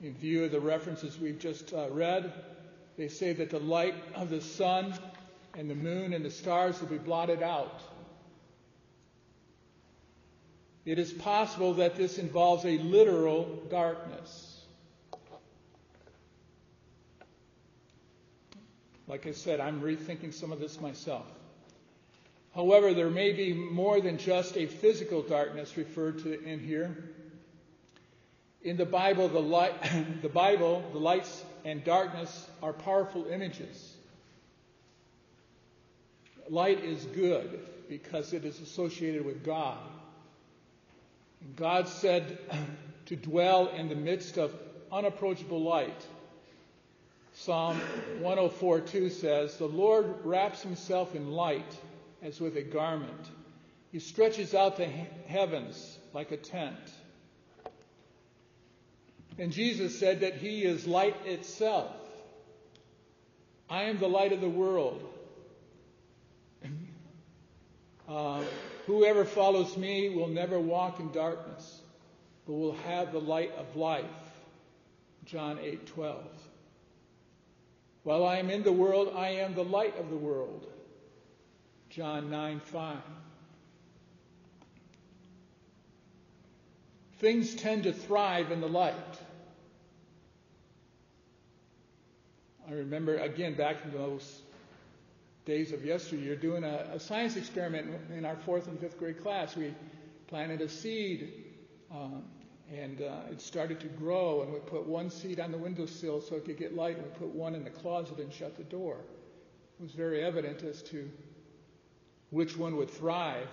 in 0.00 0.14
view 0.14 0.44
of 0.44 0.52
the 0.52 0.60
references 0.60 1.18
we've 1.18 1.40
just 1.40 1.74
uh, 1.74 1.88
read 1.90 2.32
they 2.96 3.08
say 3.08 3.32
that 3.34 3.50
the 3.50 3.60
light 3.60 3.94
of 4.14 4.30
the 4.30 4.40
sun 4.40 4.98
and 5.54 5.68
the 5.68 5.74
moon 5.74 6.12
and 6.12 6.24
the 6.24 6.30
stars 6.30 6.80
will 6.80 6.88
be 6.88 6.98
blotted 6.98 7.42
out. 7.42 7.82
It 10.84 10.98
is 10.98 11.12
possible 11.12 11.74
that 11.74 11.96
this 11.96 12.18
involves 12.18 12.64
a 12.64 12.78
literal 12.78 13.44
darkness. 13.68 14.64
Like 19.08 19.26
I 19.26 19.32
said, 19.32 19.60
I'm 19.60 19.80
rethinking 19.80 20.32
some 20.32 20.52
of 20.52 20.60
this 20.60 20.80
myself. 20.80 21.26
However, 22.54 22.94
there 22.94 23.10
may 23.10 23.32
be 23.32 23.52
more 23.52 24.00
than 24.00 24.16
just 24.16 24.56
a 24.56 24.66
physical 24.66 25.22
darkness 25.22 25.76
referred 25.76 26.20
to 26.20 26.42
in 26.42 26.58
here. 26.58 27.10
In 28.62 28.76
the 28.76 28.86
Bible, 28.86 29.28
the, 29.28 29.40
light, 29.40 29.74
the 30.22 30.28
Bible, 30.28 30.82
the 30.92 30.98
lights 30.98 31.44
and 31.66 31.82
darkness 31.82 32.48
are 32.62 32.72
powerful 32.72 33.26
images. 33.26 33.96
Light 36.48 36.84
is 36.84 37.04
good 37.06 37.58
because 37.88 38.32
it 38.32 38.44
is 38.44 38.60
associated 38.60 39.26
with 39.26 39.44
God. 39.44 39.78
God 41.56 41.88
said 41.88 42.38
to 43.06 43.16
dwell 43.16 43.66
in 43.66 43.88
the 43.88 43.96
midst 43.96 44.38
of 44.38 44.54
unapproachable 44.92 45.60
light. 45.60 46.06
Psalm 47.34 47.80
104:2 48.20 49.10
says, 49.10 49.58
"The 49.58 49.66
Lord 49.66 50.24
wraps 50.24 50.62
himself 50.62 51.16
in 51.16 51.32
light 51.32 51.76
as 52.22 52.40
with 52.40 52.56
a 52.56 52.62
garment. 52.62 53.26
He 53.90 53.98
stretches 53.98 54.54
out 54.54 54.76
the 54.76 54.86
heavens 54.86 55.98
like 56.14 56.30
a 56.30 56.36
tent." 56.36 56.78
And 59.38 59.52
Jesus 59.52 59.98
said 59.98 60.20
that 60.20 60.36
he 60.36 60.64
is 60.64 60.86
light 60.86 61.16
itself. 61.26 61.92
I 63.68 63.84
am 63.84 63.98
the 63.98 64.08
light 64.08 64.32
of 64.32 64.40
the 64.40 64.48
world. 64.48 65.02
Uh, 68.08 68.42
whoever 68.86 69.24
follows 69.24 69.76
me 69.76 70.10
will 70.10 70.28
never 70.28 70.60
walk 70.60 71.00
in 71.00 71.10
darkness, 71.10 71.80
but 72.46 72.52
will 72.52 72.76
have 72.86 73.12
the 73.12 73.20
light 73.20 73.52
of 73.56 73.76
life. 73.76 74.04
John 75.24 75.58
8:12. 75.58 76.22
While 78.04 78.24
I 78.24 78.36
am 78.36 78.48
in 78.48 78.62
the 78.62 78.72
world, 78.72 79.12
I 79.16 79.30
am 79.30 79.54
the 79.54 79.64
light 79.64 79.98
of 79.98 80.08
the 80.10 80.16
world. 80.16 80.64
John 81.90 82.30
9:5. 82.30 83.02
Things 87.18 87.56
tend 87.56 87.84
to 87.84 87.92
thrive 87.92 88.52
in 88.52 88.60
the 88.60 88.68
light. 88.68 89.18
I 92.68 92.72
remember 92.72 93.16
again 93.18 93.54
back 93.54 93.76
in 93.84 93.92
those 93.92 94.42
days 95.44 95.72
of 95.72 95.84
yesteryear 95.84 96.34
doing 96.34 96.64
a, 96.64 96.88
a, 96.94 96.98
science 96.98 97.36
experiment 97.36 97.86
in 98.16 98.24
our 98.24 98.34
fourth 98.34 98.66
and 98.66 98.80
fifth 98.80 98.98
grade 98.98 99.22
class. 99.22 99.54
We 99.54 99.72
planted 100.26 100.60
a 100.60 100.68
seed 100.68 101.44
um, 101.92 102.24
and 102.74 103.00
uh, 103.00 103.30
it 103.30 103.40
started 103.40 103.78
to 103.80 103.86
grow, 103.86 104.42
and 104.42 104.52
we 104.52 104.58
put 104.58 104.84
one 104.86 105.08
seed 105.08 105.38
on 105.38 105.52
the 105.52 105.58
windowsill 105.58 106.20
so 106.20 106.34
it 106.34 106.44
could 106.44 106.58
get 106.58 106.74
light, 106.74 106.96
and 106.96 107.04
we 107.04 107.12
put 107.12 107.28
one 107.28 107.54
in 107.54 107.62
the 107.62 107.70
closet 107.70 108.18
and 108.18 108.32
shut 108.32 108.56
the 108.56 108.64
door. 108.64 108.96
It 109.78 109.82
was 109.82 109.92
very 109.92 110.24
evident 110.24 110.64
as 110.64 110.82
to 110.84 111.08
which 112.30 112.56
one 112.56 112.76
would 112.76 112.90
thrive, 112.90 113.48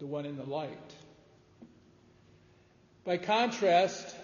the 0.00 0.06
one 0.06 0.26
in 0.26 0.36
the 0.36 0.44
light. 0.44 0.94
By 3.04 3.18
contrast, 3.18 4.16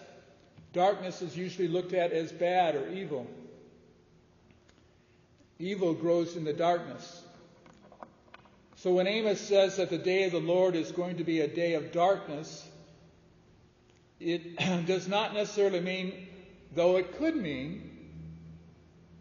darkness 0.73 1.23
is 1.23 1.37
usually 1.37 1.69
looked 1.69 1.93
at 1.93 2.11
as 2.11 2.33
bad 2.33 2.75
or 2.75 2.89
evil. 2.89 3.29
Evil 5.61 5.93
grows 5.93 6.37
in 6.37 6.45
the 6.45 6.55
darkness. 6.55 7.23
So 8.77 8.95
when 8.95 9.07
Amos 9.07 9.39
says 9.39 9.77
that 9.77 9.91
the 9.91 9.99
day 9.99 10.25
of 10.25 10.33
the 10.33 10.41
Lord 10.41 10.75
is 10.75 10.91
going 10.91 11.19
to 11.19 11.25
be 11.25 11.41
a 11.41 11.47
day 11.47 11.75
of 11.75 11.93
darkness, 11.93 12.67
it 14.19 14.57
does 14.87 15.07
not 15.07 15.35
necessarily 15.35 15.81
mean, 15.81 16.29
though 16.75 16.97
it 16.97 17.19
could 17.19 17.37
mean, 17.37 17.91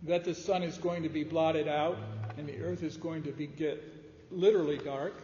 that 0.04 0.24
the 0.24 0.34
sun 0.34 0.64
is 0.64 0.78
going 0.78 1.04
to 1.04 1.10
be 1.10 1.26
blotted 1.26 1.68
out 1.68 1.98
and 2.38 2.48
the 2.48 2.58
earth 2.62 2.84
is 2.84 2.96
going 2.96 3.24
to 3.24 3.32
be 3.32 3.46
get 3.46 3.84
literally 4.32 4.78
dark. 4.78 5.22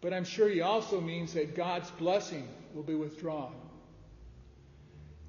But 0.00 0.14
I'm 0.14 0.24
sure 0.24 0.48
he 0.48 0.62
also 0.62 1.02
means 1.02 1.34
that 1.34 1.54
God's 1.54 1.90
blessing 1.92 2.48
will 2.72 2.82
be 2.82 2.94
withdrawn. 2.94 3.52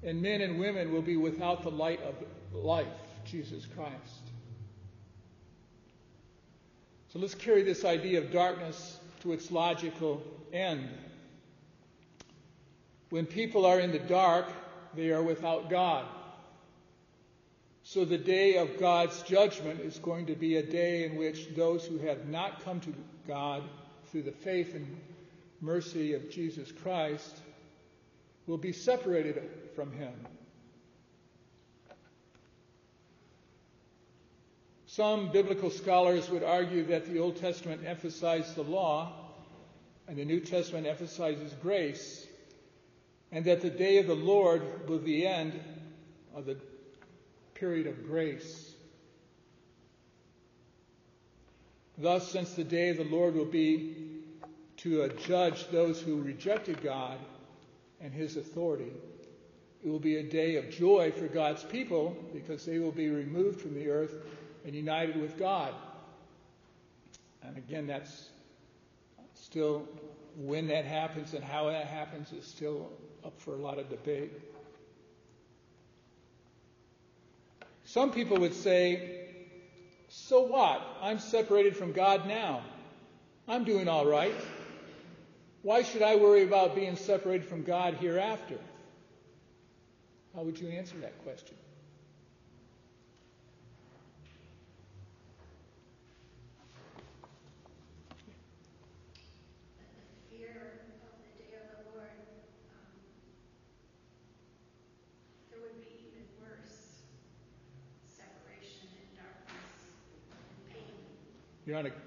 And 0.02 0.22
men 0.22 0.40
and 0.40 0.58
women 0.58 0.90
will 0.90 1.02
be 1.02 1.18
without 1.18 1.62
the 1.62 1.70
light 1.70 2.00
of 2.02 2.14
life. 2.54 2.88
Jesus 3.24 3.66
Christ. 3.66 4.30
So 7.12 7.18
let's 7.18 7.34
carry 7.34 7.62
this 7.62 7.84
idea 7.84 8.18
of 8.18 8.32
darkness 8.32 8.98
to 9.22 9.32
its 9.32 9.50
logical 9.50 10.22
end. 10.52 10.88
When 13.10 13.26
people 13.26 13.64
are 13.66 13.78
in 13.78 13.92
the 13.92 14.00
dark, 14.00 14.46
they 14.94 15.10
are 15.10 15.22
without 15.22 15.70
God. 15.70 16.06
So 17.84 18.04
the 18.04 18.18
day 18.18 18.56
of 18.56 18.80
God's 18.80 19.22
judgment 19.22 19.80
is 19.80 19.98
going 19.98 20.26
to 20.26 20.34
be 20.34 20.56
a 20.56 20.62
day 20.62 21.04
in 21.04 21.16
which 21.16 21.54
those 21.54 21.84
who 21.84 21.98
have 21.98 22.26
not 22.26 22.64
come 22.64 22.80
to 22.80 22.94
God 23.28 23.62
through 24.06 24.22
the 24.22 24.32
faith 24.32 24.74
and 24.74 25.00
mercy 25.60 26.14
of 26.14 26.30
Jesus 26.30 26.72
Christ 26.72 27.36
will 28.46 28.58
be 28.58 28.72
separated 28.72 29.42
from 29.76 29.92
Him. 29.92 30.14
Some 34.94 35.32
biblical 35.32 35.70
scholars 35.70 36.30
would 36.30 36.44
argue 36.44 36.84
that 36.84 37.06
the 37.06 37.18
Old 37.18 37.34
Testament 37.34 37.82
emphasized 37.84 38.54
the 38.54 38.62
law 38.62 39.12
and 40.06 40.16
the 40.16 40.24
New 40.24 40.38
Testament 40.38 40.86
emphasizes 40.86 41.52
grace, 41.60 42.24
and 43.32 43.44
that 43.46 43.60
the 43.60 43.70
day 43.70 43.98
of 43.98 44.06
the 44.06 44.14
Lord 44.14 44.62
be 44.86 44.98
the 44.98 45.26
end 45.26 45.58
of 46.32 46.46
the 46.46 46.56
period 47.54 47.88
of 47.88 48.06
grace. 48.06 48.72
Thus, 51.98 52.30
since 52.30 52.54
the 52.54 52.62
day 52.62 52.90
of 52.90 52.98
the 52.98 53.02
Lord 53.02 53.34
will 53.34 53.46
be 53.46 53.96
to 54.76 55.08
judge 55.26 55.66
those 55.70 56.00
who 56.00 56.22
rejected 56.22 56.80
God 56.84 57.18
and 58.00 58.12
his 58.12 58.36
authority, 58.36 58.92
it 59.84 59.88
will 59.88 59.98
be 59.98 60.18
a 60.18 60.22
day 60.22 60.54
of 60.54 60.70
joy 60.70 61.10
for 61.10 61.26
God's 61.26 61.64
people 61.64 62.16
because 62.32 62.64
they 62.64 62.78
will 62.78 62.92
be 62.92 63.08
removed 63.08 63.60
from 63.60 63.74
the 63.74 63.90
earth 63.90 64.14
and 64.64 64.74
united 64.74 65.20
with 65.20 65.38
God. 65.38 65.74
And 67.42 67.56
again, 67.58 67.86
that's 67.86 68.30
still 69.34 69.86
when 70.36 70.68
that 70.68 70.84
happens 70.84 71.34
and 71.34 71.44
how 71.44 71.66
that 71.66 71.86
happens 71.86 72.32
is 72.32 72.46
still 72.46 72.90
up 73.24 73.38
for 73.40 73.52
a 73.52 73.58
lot 73.58 73.78
of 73.78 73.88
debate. 73.88 74.32
Some 77.84 78.10
people 78.10 78.38
would 78.38 78.54
say, 78.54 79.28
so 80.08 80.42
what? 80.42 80.82
I'm 81.02 81.18
separated 81.18 81.76
from 81.76 81.92
God 81.92 82.26
now. 82.26 82.62
I'm 83.46 83.64
doing 83.64 83.88
all 83.88 84.06
right. 84.06 84.34
Why 85.62 85.82
should 85.82 86.02
I 86.02 86.16
worry 86.16 86.42
about 86.42 86.74
being 86.74 86.96
separated 86.96 87.46
from 87.46 87.62
God 87.62 87.94
hereafter? 87.94 88.58
How 90.34 90.42
would 90.42 90.58
you 90.58 90.68
answer 90.68 90.96
that 90.98 91.22
question? 91.24 91.56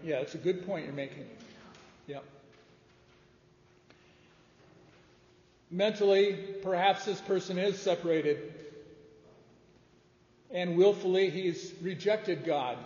Yeah, 0.03 0.17
it's 0.17 0.35
a 0.35 0.37
good 0.37 0.65
point 0.65 0.85
you're 0.85 0.93
making. 0.93 1.25
Yeah. 2.07 2.19
Mentally, 5.69 6.37
perhaps 6.63 7.03
this 7.03 7.19
person 7.19 7.57
is 7.57 7.77
separated, 7.77 8.53
and 10.49 10.77
willfully 10.77 11.29
he's 11.29 11.73
rejected 11.81 12.45
God. 12.45 12.77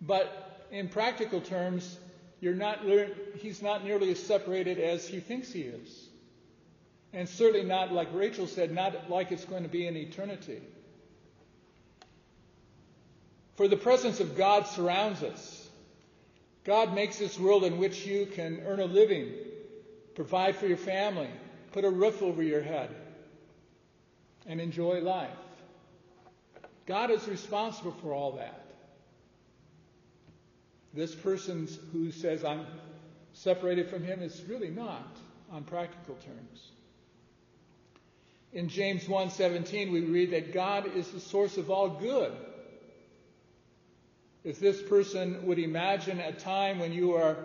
But 0.00 0.66
in 0.70 0.88
practical 0.88 1.40
terms, 1.40 1.98
you're 2.40 2.54
not, 2.54 2.80
he's 3.34 3.60
not 3.60 3.84
nearly 3.84 4.12
as 4.12 4.22
separated 4.22 4.78
as 4.78 5.08
he 5.08 5.18
thinks 5.18 5.52
he 5.52 5.62
is. 5.62 6.08
And 7.12 7.28
certainly 7.28 7.66
not, 7.66 7.92
like 7.92 8.08
Rachel 8.12 8.46
said, 8.46 8.70
not 8.70 9.10
like 9.10 9.32
it's 9.32 9.44
going 9.44 9.64
to 9.64 9.68
be 9.68 9.86
in 9.86 9.96
eternity. 9.96 10.60
For 13.58 13.66
the 13.66 13.76
presence 13.76 14.20
of 14.20 14.36
God 14.36 14.68
surrounds 14.68 15.24
us. 15.24 15.68
God 16.62 16.94
makes 16.94 17.18
this 17.18 17.36
world 17.40 17.64
in 17.64 17.78
which 17.78 18.06
you 18.06 18.24
can 18.24 18.62
earn 18.64 18.78
a 18.78 18.84
living, 18.84 19.32
provide 20.14 20.54
for 20.54 20.68
your 20.68 20.76
family, 20.76 21.28
put 21.72 21.84
a 21.84 21.90
roof 21.90 22.22
over 22.22 22.40
your 22.40 22.62
head, 22.62 22.94
and 24.46 24.60
enjoy 24.60 25.00
life. 25.00 25.36
God 26.86 27.10
is 27.10 27.26
responsible 27.26 27.90
for 28.00 28.14
all 28.14 28.36
that. 28.36 28.64
This 30.94 31.12
person 31.12 31.66
who 31.92 32.12
says, 32.12 32.44
I'm 32.44 32.64
separated 33.32 33.90
from 33.90 34.04
him, 34.04 34.22
is 34.22 34.40
really 34.48 34.70
not 34.70 35.16
on 35.50 35.64
practical 35.64 36.14
terms. 36.14 36.70
In 38.52 38.68
James 38.68 39.06
1:17 39.06 39.90
we 39.90 40.02
read 40.02 40.30
that 40.30 40.54
God 40.54 40.94
is 40.94 41.10
the 41.10 41.18
source 41.18 41.56
of 41.56 41.72
all 41.72 41.88
good. 41.88 42.32
If 44.48 44.60
this 44.60 44.80
person 44.80 45.46
would 45.46 45.58
imagine 45.58 46.20
a 46.20 46.32
time 46.32 46.78
when 46.78 46.90
you 46.90 47.12
are 47.12 47.36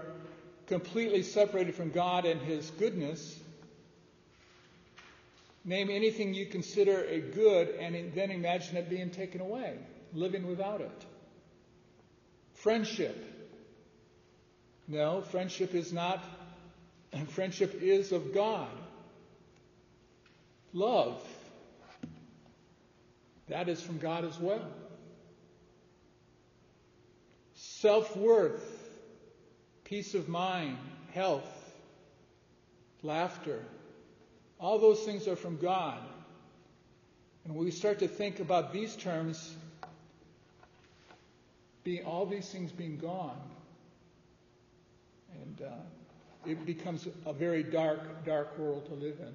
completely 0.68 1.22
separated 1.22 1.76
from 1.76 1.92
God 1.92 2.24
and 2.24 2.40
his 2.40 2.70
goodness, 2.70 3.38
name 5.66 5.90
anything 5.90 6.34
you 6.34 6.46
consider 6.46 7.04
a 7.04 7.20
good 7.20 7.68
and 7.72 8.14
then 8.14 8.32
imagine 8.32 8.78
it 8.78 8.90
being 8.90 9.10
taken 9.10 9.42
away, 9.42 9.76
living 10.14 10.48
without 10.48 10.80
it. 10.80 11.06
Friendship. 12.54 13.22
No, 14.88 15.24
friendship 15.24 15.76
is 15.76 15.92
not 15.92 16.24
and 17.12 17.30
friendship 17.38 17.82
is 17.82 18.14
of 18.14 18.34
God. 18.34 18.72
Love. 20.72 21.22
That 23.50 23.68
is 23.68 23.82
from 23.82 23.98
God 23.98 24.24
as 24.24 24.40
well. 24.40 24.66
Self 27.84 28.16
worth, 28.16 28.64
peace 29.84 30.16
of 30.16 30.30
mind, 30.30 30.78
health, 31.12 31.76
laughter. 33.02 33.62
All 34.58 34.80
those 34.80 35.02
things 35.02 35.28
are 35.28 35.36
from 35.36 35.58
God. 35.58 36.00
And 37.44 37.54
when 37.54 37.66
we 37.66 37.72
start 37.72 38.00
to 38.00 38.08
think 38.08 38.40
about 38.40 38.72
these 38.72 38.96
terms, 38.96 39.54
being, 41.84 42.06
all 42.06 42.26
these 42.26 42.48
things 42.48 42.72
being 42.72 42.98
gone, 42.98 43.42
and 45.42 45.68
uh, 45.68 46.50
it 46.50 46.66
becomes 46.66 47.06
a 47.26 47.34
very 47.34 47.64
dark, 47.64 48.24
dark 48.26 48.58
world 48.58 48.86
to 48.86 48.94
live 48.94 49.20
in. 49.20 49.34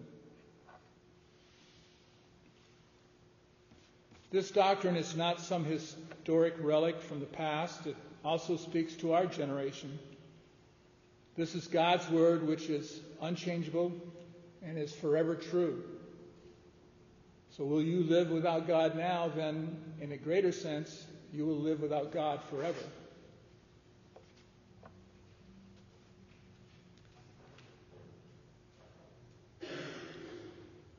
This 4.30 4.50
doctrine 4.50 4.96
is 4.96 5.14
not 5.14 5.38
some 5.38 5.66
historic 5.66 6.54
relic 6.60 7.02
from 7.02 7.20
the 7.20 7.26
past. 7.26 7.86
It 7.86 7.96
also 8.24 8.56
speaks 8.56 8.94
to 8.96 9.12
our 9.12 9.26
generation. 9.26 9.98
This 11.36 11.54
is 11.54 11.66
God's 11.68 12.08
word, 12.10 12.46
which 12.46 12.68
is 12.68 13.00
unchangeable 13.20 13.92
and 14.62 14.76
is 14.76 14.92
forever 14.92 15.36
true. 15.36 15.84
So, 17.56 17.64
will 17.64 17.82
you 17.82 18.02
live 18.02 18.30
without 18.30 18.66
God 18.66 18.96
now? 18.96 19.28
Then, 19.34 19.76
in 20.00 20.12
a 20.12 20.16
greater 20.16 20.52
sense, 20.52 21.06
you 21.32 21.46
will 21.46 21.58
live 21.58 21.80
without 21.80 22.12
God 22.12 22.40
forever. 22.50 22.78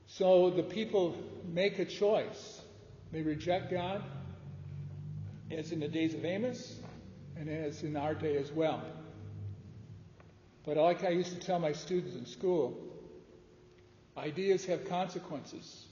So, 0.07 0.49
the 0.49 0.63
people 0.63 1.15
make 1.47 1.79
a 1.79 1.85
choice. 1.85 2.61
They 3.11 3.21
reject 3.21 3.71
God, 3.71 4.03
as 5.49 5.71
in 5.71 5.79
the 5.79 5.87
days 5.87 6.13
of 6.13 6.25
Amos, 6.25 6.79
and 7.39 7.49
as 7.49 7.83
in 7.83 7.95
our 7.95 8.13
day 8.13 8.37
as 8.37 8.51
well. 8.51 8.83
But 10.65 10.77
like 10.77 11.03
I 11.03 11.09
used 11.09 11.31
to 11.31 11.39
tell 11.39 11.57
my 11.57 11.71
students 11.71 12.15
in 12.15 12.25
school, 12.25 12.77
ideas 14.17 14.65
have 14.65 14.87
consequences. 14.87 15.85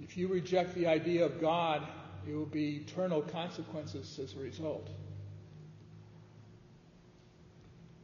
If 0.00 0.16
you 0.16 0.28
reject 0.28 0.74
the 0.74 0.86
idea 0.86 1.26
of 1.26 1.40
God, 1.40 1.82
it 2.26 2.34
will 2.34 2.46
be 2.46 2.76
eternal 2.76 3.20
consequences 3.20 4.18
as 4.22 4.34
a 4.34 4.38
result. 4.38 4.88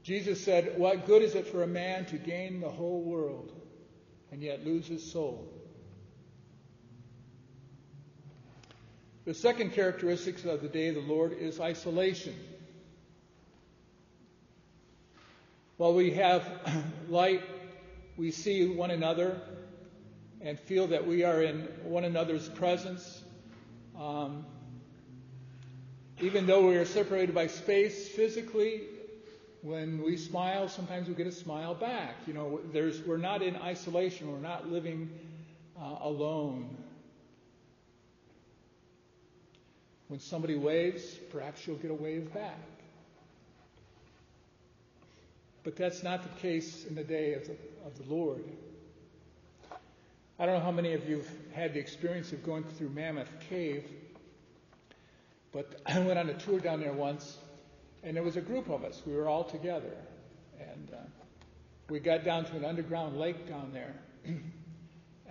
Jesus 0.03 0.43
said, 0.43 0.77
What 0.77 1.07
good 1.07 1.23
is 1.23 1.37
it 1.37 1.47
for 1.47 1.63
a 1.63 1.67
man 1.67 2.07
to 2.07 2.19
gain 2.19 2.61
the 2.61 2.69
whole 2.69 3.03
world 3.03 3.53
and 4.33 4.43
yet 4.43 4.65
lose 4.65 4.89
his 4.89 5.09
soul? 5.09 5.49
The 9.25 9.35
second 9.35 9.73
characteristic 9.73 10.45
of 10.45 10.63
the 10.63 10.69
day 10.69 10.89
of 10.89 10.97
the 10.97 11.01
Lord 11.01 11.33
is 11.33 11.61
isolation. 11.61 12.35
While 15.77 15.95
we 15.95 16.11
have 16.13 16.45
light, 17.09 17.43
we 18.17 18.33
see 18.33 18.67
one 18.67 18.91
another 18.91 19.41
and 20.41 20.59
feel 20.59 20.89
that 20.89 21.07
we 21.07 21.23
are 21.23 21.41
in 21.41 21.61
one 21.85 22.03
another's 22.03 22.49
presence. 22.49 23.23
Um, 23.97 24.45
even 26.21 26.47
though 26.47 26.67
we 26.67 26.77
are 26.77 26.85
separated 26.85 27.33
by 27.33 27.47
space 27.47 28.09
physically, 28.09 28.83
when 29.61 30.03
we 30.03 30.17
smile, 30.17 30.69
sometimes 30.69 31.07
we 31.07 31.15
get 31.15 31.29
a 31.29 31.33
smile 31.33 31.77
back. 31.77 32.17
You 32.27 32.35
know, 32.35 32.61
we're 33.07 33.17
not 33.19 33.41
in 33.43 33.55
isolation. 33.55 34.33
We're 34.33 34.41
not 34.41 34.69
living 34.69 35.11
uh, 35.81 35.99
alone. 36.01 36.77
When 40.13 40.21
somebody 40.21 40.57
waves, 40.57 41.03
perhaps 41.31 41.67
you'll 41.67 41.79
get 41.79 41.91
a 41.91 41.95
wave 41.95 42.35
back. 42.35 42.59
But 45.65 45.75
that's 45.75 46.03
not 46.03 46.23
the 46.23 46.39
case 46.39 46.85
in 46.85 46.95
the 46.95 47.03
day 47.03 47.33
of 47.33 47.47
the, 47.47 47.57
of 47.87 47.97
the 47.97 48.15
Lord. 48.15 48.45
I 50.39 50.45
don't 50.45 50.57
know 50.57 50.61
how 50.61 50.71
many 50.71 50.93
of 50.93 51.09
you 51.09 51.17
have 51.17 51.31
had 51.55 51.73
the 51.73 51.81
experience 51.81 52.31
of 52.31 52.45
going 52.45 52.63
through 52.63 52.91
Mammoth 52.91 53.31
Cave, 53.49 53.87
but 55.51 55.81
I 55.87 55.99
went 56.01 56.19
on 56.19 56.29
a 56.29 56.35
tour 56.35 56.61
down 56.61 56.81
there 56.81 56.93
once, 56.93 57.39
and 58.03 58.15
there 58.15 58.23
was 58.23 58.37
a 58.37 58.43
group 58.43 58.69
of 58.69 58.85
us. 58.85 59.01
We 59.07 59.15
were 59.15 59.31
all 59.31 59.45
together. 59.45 59.97
And 60.61 60.91
uh, 60.93 60.99
we 61.89 62.01
got 62.01 62.23
down 62.23 62.45
to 62.45 62.57
an 62.57 62.67
underground 62.67 63.17
lake 63.17 63.49
down 63.49 63.73
there. 63.73 63.95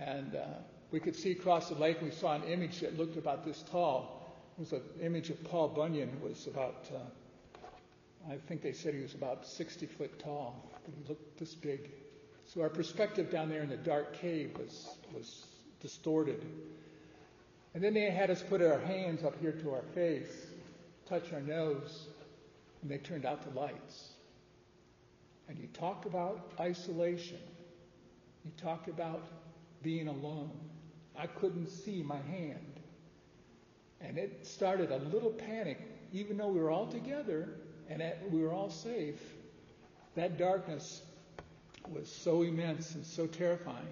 and 0.00 0.34
uh, 0.34 0.44
we 0.90 0.98
could 0.98 1.14
see 1.14 1.30
across 1.30 1.68
the 1.68 1.76
lake, 1.76 2.02
we 2.02 2.10
saw 2.10 2.34
an 2.34 2.42
image 2.42 2.80
that 2.80 2.98
looked 2.98 3.16
about 3.16 3.44
this 3.44 3.62
tall 3.70 4.18
was 4.62 4.72
an 4.72 4.82
image 5.00 5.28
of 5.28 5.42
Paul 5.42 5.68
Bunyan, 5.68 6.08
who 6.08 6.28
was 6.28 6.46
about, 6.46 6.88
uh, 6.94 8.30
I 8.30 8.36
think 8.46 8.62
they 8.62 8.72
said 8.72 8.94
he 8.94 9.00
was 9.00 9.14
about 9.14 9.44
60 9.44 9.86
foot 9.86 10.20
tall, 10.20 10.70
but 10.72 10.94
he 10.94 11.08
looked 11.08 11.36
this 11.40 11.54
big. 11.56 11.90
So 12.44 12.60
our 12.60 12.68
perspective 12.68 13.28
down 13.28 13.48
there 13.48 13.62
in 13.62 13.68
the 13.68 13.76
dark 13.76 14.14
cave 14.20 14.56
was, 14.56 14.98
was 15.12 15.46
distorted. 15.80 16.46
And 17.74 17.82
then 17.82 17.92
they 17.92 18.08
had 18.10 18.30
us 18.30 18.40
put 18.40 18.62
our 18.62 18.78
hands 18.78 19.24
up 19.24 19.40
here 19.40 19.50
to 19.50 19.72
our 19.72 19.82
face, 19.96 20.46
touch 21.08 21.32
our 21.32 21.40
nose, 21.40 22.06
and 22.82 22.90
they 22.90 22.98
turned 22.98 23.26
out 23.26 23.42
the 23.42 23.58
lights. 23.58 24.10
And 25.48 25.58
you 25.58 25.66
talk 25.72 26.06
about 26.06 26.52
isolation. 26.60 27.40
You 28.44 28.52
talk 28.56 28.86
about 28.86 29.26
being 29.82 30.06
alone. 30.06 30.52
I 31.18 31.26
couldn't 31.26 31.68
see 31.68 32.00
my 32.04 32.20
hand. 32.30 32.71
And 34.02 34.18
it 34.18 34.46
started 34.46 34.90
a 34.90 34.98
little 34.98 35.30
panic, 35.30 35.78
even 36.12 36.36
though 36.36 36.48
we 36.48 36.60
were 36.60 36.70
all 36.70 36.86
together 36.86 37.48
and 37.88 38.02
we 38.30 38.42
were 38.42 38.52
all 38.52 38.70
safe. 38.70 39.20
That 40.14 40.38
darkness 40.38 41.02
was 41.90 42.10
so 42.10 42.42
immense 42.42 42.94
and 42.94 43.04
so 43.04 43.26
terrifying. 43.26 43.86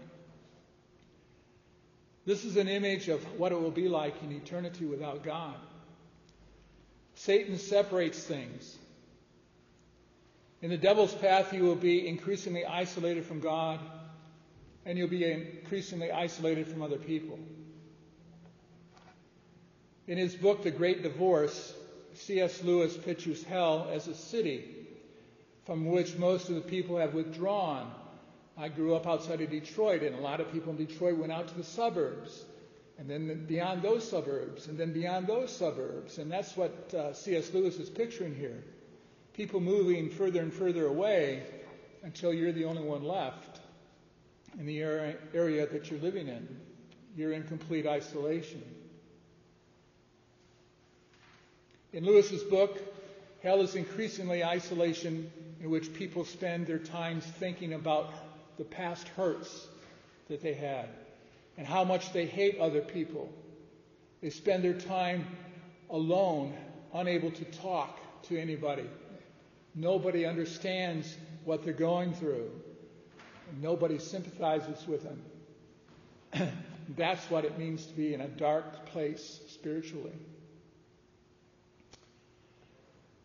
This 2.26 2.44
is 2.44 2.56
an 2.56 2.68
image 2.68 3.08
of 3.08 3.22
what 3.38 3.52
it 3.52 3.60
will 3.60 3.70
be 3.70 3.88
like 3.88 4.22
in 4.22 4.32
eternity 4.32 4.84
without 4.84 5.24
God. 5.24 5.56
Satan 7.14 7.58
separates 7.58 8.22
things. 8.22 8.76
In 10.62 10.70
the 10.70 10.76
devil's 10.76 11.14
path, 11.14 11.52
you 11.52 11.62
will 11.62 11.74
be 11.74 12.06
increasingly 12.06 12.66
isolated 12.66 13.24
from 13.24 13.40
God, 13.40 13.80
and 14.84 14.98
you'll 14.98 15.08
be 15.08 15.24
increasingly 15.24 16.10
isolated 16.12 16.68
from 16.68 16.82
other 16.82 16.98
people. 16.98 17.38
In 20.10 20.18
his 20.18 20.34
book, 20.34 20.64
The 20.64 20.72
Great 20.72 21.04
Divorce, 21.04 21.72
C.S. 22.14 22.64
Lewis 22.64 22.96
pictures 22.96 23.44
hell 23.44 23.88
as 23.92 24.08
a 24.08 24.14
city 24.16 24.64
from 25.66 25.86
which 25.86 26.18
most 26.18 26.48
of 26.48 26.56
the 26.56 26.62
people 26.62 26.96
have 26.96 27.14
withdrawn. 27.14 27.88
I 28.58 28.70
grew 28.70 28.96
up 28.96 29.06
outside 29.06 29.40
of 29.40 29.50
Detroit, 29.50 30.02
and 30.02 30.16
a 30.16 30.20
lot 30.20 30.40
of 30.40 30.50
people 30.50 30.72
in 30.72 30.84
Detroit 30.84 31.16
went 31.16 31.30
out 31.30 31.46
to 31.46 31.54
the 31.54 31.62
suburbs, 31.62 32.44
and 32.98 33.08
then 33.08 33.46
beyond 33.46 33.82
those 33.82 34.10
suburbs, 34.10 34.66
and 34.66 34.76
then 34.76 34.92
beyond 34.92 35.28
those 35.28 35.56
suburbs. 35.56 36.18
And 36.18 36.28
that's 36.28 36.56
what 36.56 36.92
uh, 36.92 37.12
C.S. 37.12 37.54
Lewis 37.54 37.76
is 37.76 37.88
picturing 37.88 38.34
here. 38.34 38.64
People 39.32 39.60
moving 39.60 40.10
further 40.10 40.40
and 40.40 40.52
further 40.52 40.86
away 40.86 41.44
until 42.02 42.34
you're 42.34 42.50
the 42.50 42.64
only 42.64 42.82
one 42.82 43.04
left. 43.04 43.60
in 44.58 44.66
the 44.66 44.80
area, 44.80 45.16
area 45.34 45.68
that 45.68 45.88
you're 45.88 46.00
living 46.00 46.26
in. 46.26 46.48
You're 47.14 47.30
in 47.30 47.44
complete 47.44 47.86
isolation. 47.86 48.64
In 51.92 52.04
Lewis's 52.04 52.42
book, 52.44 52.78
Hell 53.42 53.62
is 53.62 53.74
increasingly 53.74 54.44
isolation 54.44 55.30
in 55.60 55.70
which 55.70 55.94
people 55.94 56.24
spend 56.24 56.66
their 56.66 56.78
times 56.78 57.24
thinking 57.24 57.72
about 57.72 58.12
the 58.58 58.64
past 58.64 59.08
hurts 59.08 59.66
that 60.28 60.42
they 60.42 60.52
had 60.52 60.88
and 61.56 61.66
how 61.66 61.84
much 61.84 62.12
they 62.12 62.26
hate 62.26 62.58
other 62.58 62.82
people. 62.82 63.32
They 64.20 64.28
spend 64.28 64.62
their 64.62 64.74
time 64.74 65.26
alone, 65.88 66.54
unable 66.92 67.30
to 67.30 67.44
talk 67.46 67.98
to 68.24 68.38
anybody. 68.38 68.84
Nobody 69.74 70.26
understands 70.26 71.16
what 71.44 71.64
they're 71.64 71.72
going 71.72 72.12
through. 72.12 72.50
Nobody 73.60 73.98
sympathizes 73.98 74.86
with 74.86 75.02
them. 75.02 76.52
That's 76.96 77.30
what 77.30 77.46
it 77.46 77.58
means 77.58 77.86
to 77.86 77.94
be 77.94 78.12
in 78.12 78.20
a 78.20 78.28
dark 78.28 78.86
place 78.86 79.40
spiritually. 79.48 80.12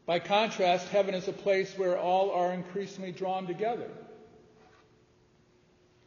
By 0.06 0.20
contrast, 0.20 0.89
heaven 0.89 1.16
is 1.16 1.28
a 1.28 1.34
place 1.34 1.76
where 1.78 1.97
all 1.97 2.32
are 2.32 2.53
increasingly 2.53 3.12
drawn 3.12 3.47
together. 3.47 3.89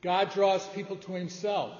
God 0.02 0.32
draws 0.32 0.66
people 0.68 0.96
to 0.96 1.12
himself. 1.12 1.72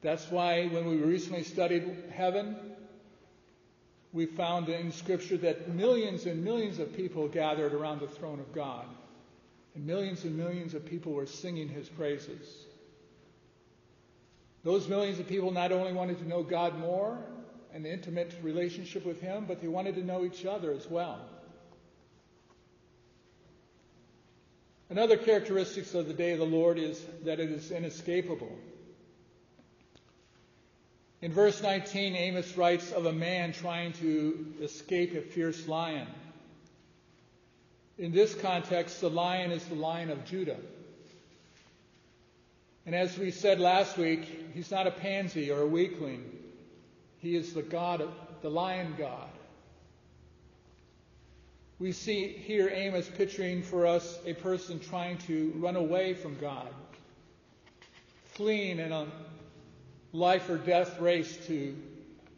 That's 0.00 0.30
why 0.30 0.66
when 0.68 0.86
we 0.86 0.96
recently 0.96 1.42
studied 1.42 2.04
heaven, 2.14 2.56
we 4.12 4.24
found 4.24 4.70
in 4.70 4.92
Scripture 4.92 5.36
that 5.38 5.68
millions 5.68 6.24
and 6.24 6.42
millions 6.42 6.78
of 6.78 6.96
people 6.96 7.28
gathered 7.28 7.74
around 7.74 8.00
the 8.00 8.08
throne 8.08 8.40
of 8.40 8.54
God. 8.54 8.86
And 9.74 9.86
millions 9.86 10.24
and 10.24 10.36
millions 10.36 10.72
of 10.74 10.86
people 10.86 11.12
were 11.12 11.26
singing 11.26 11.68
his 11.68 11.88
praises. 11.88 12.64
Those 14.64 14.88
millions 14.88 15.18
of 15.18 15.28
people 15.28 15.50
not 15.52 15.70
only 15.70 15.92
wanted 15.92 16.18
to 16.18 16.28
know 16.28 16.42
God 16.42 16.78
more, 16.78 17.18
an 17.74 17.86
intimate 17.86 18.34
relationship 18.42 19.04
with 19.04 19.20
him, 19.20 19.44
but 19.46 19.60
they 19.60 19.68
wanted 19.68 19.94
to 19.94 20.04
know 20.04 20.24
each 20.24 20.44
other 20.44 20.72
as 20.72 20.88
well. 20.88 21.20
Another 24.90 25.16
characteristic 25.16 25.92
of 25.94 26.08
the 26.08 26.14
day 26.14 26.32
of 26.32 26.40
the 26.40 26.44
Lord 26.44 26.76
is 26.78 27.00
that 27.24 27.38
it 27.38 27.50
is 27.50 27.70
inescapable. 27.70 28.58
In 31.22 31.32
verse 31.32 31.62
19, 31.62 32.16
Amos 32.16 32.56
writes 32.56 32.90
of 32.90 33.06
a 33.06 33.12
man 33.12 33.52
trying 33.52 33.92
to 33.94 34.46
escape 34.62 35.14
a 35.14 35.20
fierce 35.20 35.68
lion. 35.68 36.08
In 37.98 38.10
this 38.10 38.34
context, 38.34 39.00
the 39.00 39.10
lion 39.10 39.52
is 39.52 39.64
the 39.66 39.74
lion 39.74 40.10
of 40.10 40.24
Judah. 40.24 40.56
And 42.86 42.94
as 42.94 43.16
we 43.18 43.30
said 43.30 43.60
last 43.60 43.98
week, 43.98 44.24
he's 44.54 44.70
not 44.70 44.86
a 44.86 44.90
pansy 44.90 45.50
or 45.50 45.60
a 45.60 45.66
weakling. 45.66 46.39
He 47.20 47.36
is 47.36 47.52
the 47.52 47.62
God, 47.62 48.00
of, 48.00 48.10
the 48.42 48.50
lion 48.50 48.94
God. 48.98 49.28
We 51.78 51.92
see 51.92 52.28
here 52.28 52.68
Amos 52.68 53.08
picturing 53.08 53.62
for 53.62 53.86
us 53.86 54.18
a 54.26 54.34
person 54.34 54.80
trying 54.80 55.18
to 55.18 55.52
run 55.56 55.76
away 55.76 56.14
from 56.14 56.38
God, 56.38 56.68
fleeing 58.32 58.78
in 58.78 58.92
a 58.92 59.06
life 60.12 60.48
or 60.50 60.58
death 60.58 61.00
race 61.00 61.38
to, 61.46 61.74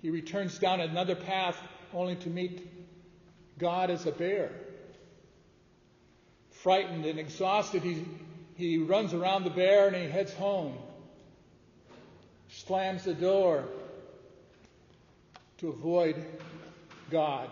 he 0.00 0.10
returns 0.10 0.58
down 0.58 0.80
another 0.80 1.14
path 1.14 1.56
only 1.94 2.16
to 2.16 2.28
meet 2.28 2.68
God 3.58 3.90
as 3.90 4.06
a 4.06 4.12
bear. 4.12 4.50
Frightened 6.50 7.06
and 7.06 7.18
exhausted, 7.18 7.82
he, 7.82 8.04
he 8.54 8.78
runs 8.78 9.14
around 9.14 9.44
the 9.44 9.50
bear 9.50 9.88
and 9.88 9.96
he 9.96 10.08
heads 10.08 10.32
home, 10.34 10.76
slams 12.48 13.04
the 13.04 13.14
door, 13.14 13.64
to 15.62 15.68
avoid 15.68 16.16
God. 17.08 17.48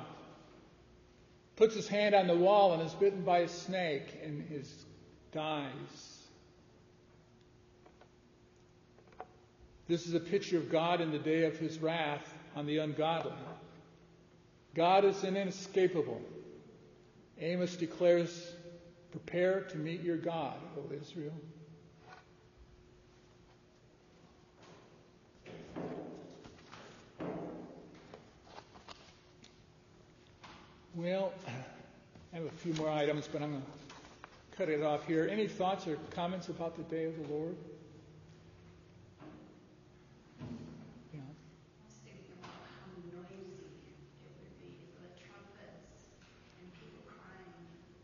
Puts 1.55 1.77
his 1.77 1.87
hand 1.87 2.13
on 2.13 2.27
the 2.27 2.37
wall 2.37 2.73
and 2.73 2.83
is 2.83 2.93
bitten 2.95 3.23
by 3.23 3.39
a 3.39 3.49
snake 3.49 4.19
and 4.25 4.45
is 4.51 4.85
dies. 5.33 5.71
This 9.87 10.09
is 10.09 10.15
a 10.15 10.21
picture 10.21 10.59
of 10.59 10.73
God 10.73 11.01
in 11.01 11.13
the 11.13 11.19
day 11.21 11.45
of 11.45 11.57
his 11.59 11.79
wrath 11.79 12.35
on 12.57 12.67
the 12.67 12.79
ungodly. 12.79 13.33
God 14.75 15.05
is 15.05 15.23
inescapable. 15.23 16.21
Amos 17.39 17.77
declares, 17.77 18.55
Prepare 19.13 19.63
to 19.71 19.77
meet 19.77 20.03
your 20.03 20.17
God, 20.17 20.57
O 20.77 20.93
Israel. 21.01 21.35
Well, 30.95 31.33
I 32.33 32.37
have 32.37 32.47
a 32.47 32.51
few 32.51 32.75
more 32.75 32.91
items, 32.91 33.29
but 33.31 33.43
I'm 33.43 33.53
going 33.53 33.63
to 33.63 34.57
cut 34.57 34.69
it 34.69 34.83
off 34.83 35.07
here. 35.07 35.29
Any 35.31 35.47
thoughts 35.47 35.87
or 35.87 35.97
comments 36.11 36.49
about 36.49 36.77
the 36.77 36.83
day 36.83 37.05
of 37.05 37.17
the 37.17 37.33
Lord? 37.33 37.57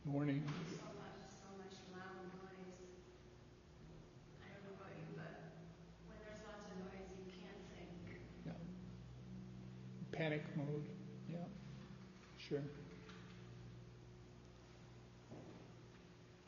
Mourning. 0.05 0.45
So 0.47 0.87
much, 0.87 1.19
so 1.43 1.51
much 1.59 1.75
loud 1.93 2.23
noise. 2.39 2.79
I 4.39 4.55
don't 4.55 4.63
know 4.63 4.79
about 4.79 4.95
you, 4.95 5.19
but 5.19 5.35
when 6.07 6.17
there's 6.23 6.41
lots 6.47 6.71
of 6.71 6.79
noise, 6.79 7.11
you 7.19 7.27
can't 7.35 7.59
think. 7.75 7.91
Yeah. 8.47 8.55
Panic 10.17 10.45
mode. 10.57 10.96
Sure. 12.49 12.63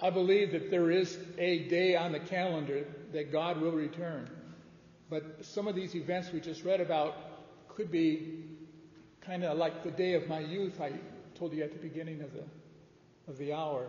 I 0.01 0.11
believe 0.11 0.53
that 0.53 0.71
there 0.71 0.91
is 0.91 1.19
a 1.39 1.61
day 1.69 1.97
on 1.97 2.13
the 2.13 2.21
calendar 2.21 2.85
that 3.13 3.33
God 3.33 3.61
will 3.61 3.73
return. 3.73 4.31
But 5.11 5.45
some 5.45 5.67
of 5.67 5.75
these 5.75 5.97
events 5.97 6.31
we 6.33 6.41
just 6.41 6.65
read 6.65 6.81
about 6.81 7.17
could 7.69 7.91
be 7.91 8.45
kind 9.21 9.43
of 9.43 9.59
like 9.59 9.83
the 9.83 9.91
day 9.91 10.15
of 10.15 10.29
my 10.29 10.39
youth 10.39 10.81
I 10.81 10.93
told 11.35 11.53
you 11.53 11.65
at 11.65 11.73
the 11.73 11.79
beginning 11.79 12.21
of 12.21 12.33
the 12.33 12.45
of 13.27 13.37
the 13.39 13.53
hour. 13.53 13.87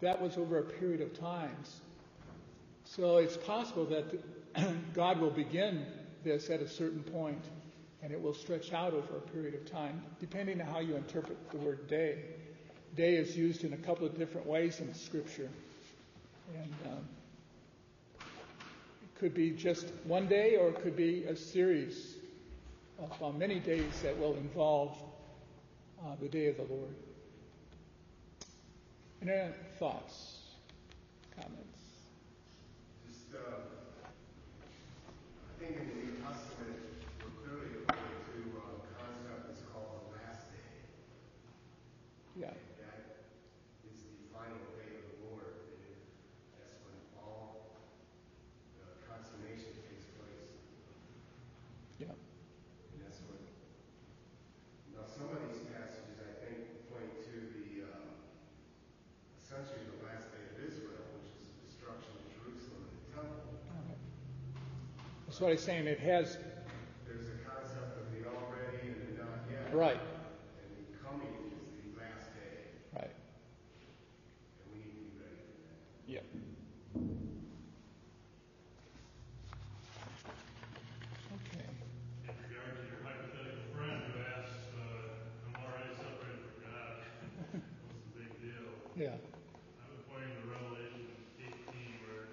That 0.00 0.20
was 0.20 0.36
over 0.36 0.58
a 0.58 0.62
period 0.62 1.00
of 1.00 1.18
times. 1.18 1.80
So 2.84 3.18
it's 3.18 3.36
possible 3.36 3.86
that 3.86 4.22
God 4.94 5.20
will 5.20 5.30
begin 5.30 5.86
this 6.24 6.50
at 6.50 6.60
a 6.60 6.68
certain 6.68 7.02
point 7.02 7.42
and 8.02 8.12
it 8.12 8.20
will 8.20 8.34
stretch 8.34 8.72
out 8.72 8.92
over 8.94 9.16
a 9.16 9.20
period 9.20 9.54
of 9.54 9.70
time, 9.70 10.02
depending 10.20 10.60
on 10.60 10.66
how 10.66 10.80
you 10.80 10.96
interpret 10.96 11.36
the 11.50 11.58
word 11.58 11.86
day. 11.88 12.18
Day 12.96 13.14
is 13.14 13.36
used 13.36 13.64
in 13.64 13.72
a 13.72 13.76
couple 13.76 14.06
of 14.06 14.18
different 14.18 14.46
ways 14.46 14.80
in 14.80 14.92
Scripture. 14.94 15.48
And 16.56 16.74
um, 16.86 17.08
it 18.18 19.18
could 19.18 19.34
be 19.34 19.50
just 19.50 19.86
one 20.04 20.26
day 20.26 20.56
or 20.56 20.68
it 20.70 20.82
could 20.82 20.96
be 20.96 21.24
a 21.24 21.36
series 21.36 22.16
of 22.98 23.22
uh, 23.22 23.30
many 23.30 23.60
days 23.60 24.00
that 24.02 24.18
will 24.18 24.34
involve 24.34 24.96
uh, 26.02 26.16
the 26.20 26.28
day 26.28 26.46
of 26.48 26.56
the 26.56 26.64
Lord. 26.64 26.94
Any 29.22 29.52
thoughts, 29.78 30.38
comments? 31.36 31.82
Just, 33.06 33.34
uh, 33.34 33.60
I 34.06 35.62
think 35.62 35.76
in 35.76 35.88
the 35.88 35.94
New 35.94 36.12
Testament, 36.24 36.80
we're 37.20 37.36
clearly 37.44 37.68
referring 37.84 38.20
to 38.32 38.38
uh, 38.56 38.80
a 38.80 38.88
concept 38.96 39.44
that's 39.46 39.60
called 39.68 40.08
the 40.08 40.16
last 40.24 40.48
day. 40.48 40.72
Yeah. 42.40 42.56
That 42.80 43.28
is 43.92 44.00
the 44.08 44.24
final 44.32 44.56
day 44.80 45.04
of 45.04 45.04
the 45.04 45.16
Lord. 45.28 45.52
And 45.52 46.56
that's 46.56 46.80
when 46.88 46.96
all 47.20 47.76
the 48.80 48.88
consummation 49.04 49.76
takes 49.84 50.08
place. 50.16 50.48
Yeah. 52.00 52.16
And 52.16 53.04
that's 53.04 53.20
what, 53.28 53.36
now 54.96 55.04
some 55.04 55.28
of 55.28 55.44
these 55.44 55.60
passages, 55.68 56.16
I 56.24 56.32
think, 56.40 56.88
point 56.88 57.20
to 57.28 57.34
the, 57.52 57.84
uh, 57.84 58.16
essentially 59.44 59.84
the 59.92 60.00
last 60.08 60.32
day 60.32 60.40
of 60.46 60.56
Israel, 60.64 61.04
which 61.20 61.28
is 61.36 61.52
the 61.52 61.58
destruction 61.68 62.16
of 62.16 62.24
Jerusalem 62.32 62.86
and 62.86 62.96
the 62.96 63.08
temple. 63.12 63.44
All 63.50 63.82
right. 63.84 64.00
That's 65.40 65.48
what 65.48 65.52
I'm 65.52 65.64
saying. 65.64 65.86
It 65.86 66.00
has, 66.00 66.36
There's 67.08 67.24
a 67.32 67.40
concept 67.48 67.96
of 67.96 68.12
the 68.12 68.28
already 68.28 68.92
and 68.92 69.16
the 69.16 69.24
not 69.24 69.40
yet. 69.48 69.72
right, 69.72 69.96
And 69.96 70.84
the 70.84 71.00
coming 71.00 71.32
is 71.32 71.80
the 71.80 71.96
last 71.96 72.28
day, 72.36 72.76
right. 72.92 73.08
and 73.08 74.68
we 74.68 74.84
need 74.84 74.92
to 74.92 75.00
be 75.00 75.16
ready 75.16 75.40
for 75.40 75.64
that. 75.64 75.80
Yeah. 76.04 76.20
Okay. 81.40 81.64
In 82.28 82.36
regard 82.36 82.76
to 82.76 82.84
your 82.84 83.00
hypothetical 83.00 83.64
friend 83.72 83.96
who 84.12 84.20
asked, 84.20 84.60
uh, 84.76 85.24
I'm 85.48 85.56
already 85.56 85.88
separated 85.96 86.52
from 86.52 86.68
God, 86.68 87.00
what's 87.48 88.12
the 88.12 88.28
big 88.28 88.28
deal? 88.44 88.68
Yeah. 88.92 89.16
I 89.16 89.88
would 89.88 90.04
point 90.04 90.36
to 90.36 90.44
Revelation 90.52 91.16
18 91.40 91.56
where 92.04 92.28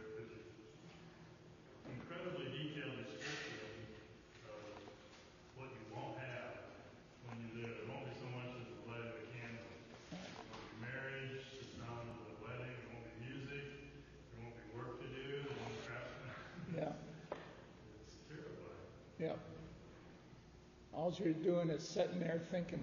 All 21.07 21.13
you're 21.23 21.31
doing 21.31 21.69
is 21.69 21.87
sitting 21.87 22.19
there 22.19 22.41
thinking 22.51 22.81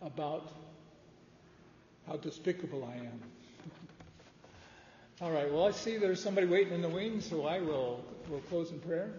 about 0.00 0.48
how 2.06 2.18
despicable 2.18 2.84
I 2.84 2.98
am. 2.98 3.20
All 5.20 5.32
right, 5.32 5.52
well, 5.52 5.66
I 5.66 5.72
see 5.72 5.96
there's 5.96 6.22
somebody 6.22 6.46
waiting 6.46 6.72
in 6.72 6.82
the 6.82 6.88
wings, 6.88 7.28
so 7.28 7.46
I 7.46 7.58
will 7.58 8.04
will 8.30 8.38
close 8.48 8.70
in 8.70 8.78
prayer. 8.78 9.12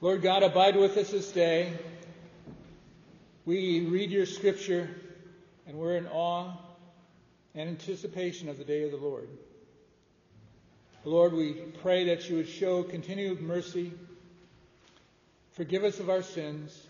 Lord 0.00 0.22
God, 0.22 0.44
abide 0.44 0.76
with 0.76 0.96
us 0.96 1.10
this 1.10 1.32
day. 1.32 1.72
We 3.44 3.80
read 3.80 4.12
your 4.12 4.26
scripture 4.26 4.88
and 5.66 5.76
we're 5.76 5.96
in 5.96 6.06
awe 6.06 6.52
and 7.56 7.68
anticipation 7.68 8.48
of 8.48 8.56
the 8.56 8.64
day 8.64 8.84
of 8.84 8.92
the 8.92 8.98
Lord. 8.98 9.28
Lord, 11.02 11.32
we 11.32 11.54
pray 11.82 12.04
that 12.04 12.30
you 12.30 12.36
would 12.36 12.48
show 12.48 12.84
continued 12.84 13.40
mercy, 13.40 13.92
forgive 15.56 15.84
us 15.84 16.00
of 16.00 16.10
our 16.10 16.22
sins, 16.22 16.86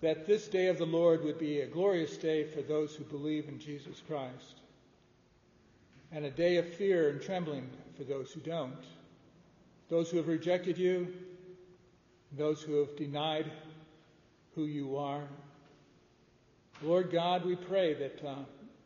that 0.00 0.26
this 0.26 0.48
day 0.48 0.66
of 0.66 0.78
the 0.78 0.84
Lord 0.84 1.22
would 1.22 1.38
be 1.38 1.60
a 1.60 1.66
glorious 1.66 2.16
day 2.16 2.42
for 2.42 2.60
those 2.60 2.92
who 2.96 3.04
believe 3.04 3.48
in 3.48 3.60
Jesus 3.60 4.02
Christ, 4.08 4.60
and 6.10 6.24
a 6.24 6.30
day 6.30 6.56
of 6.56 6.74
fear 6.74 7.08
and 7.08 7.22
trembling 7.22 7.70
for 7.96 8.02
those 8.02 8.32
who 8.32 8.40
don't, 8.40 8.84
those 9.88 10.10
who 10.10 10.16
have 10.16 10.26
rejected 10.26 10.76
you, 10.76 11.06
those 12.36 12.60
who 12.60 12.80
have 12.80 12.96
denied 12.96 13.48
who 14.56 14.64
you 14.64 14.96
are. 14.96 15.22
Lord 16.82 17.12
God, 17.12 17.44
we 17.44 17.54
pray 17.54 17.94
that 17.94 18.24
uh, 18.26 18.34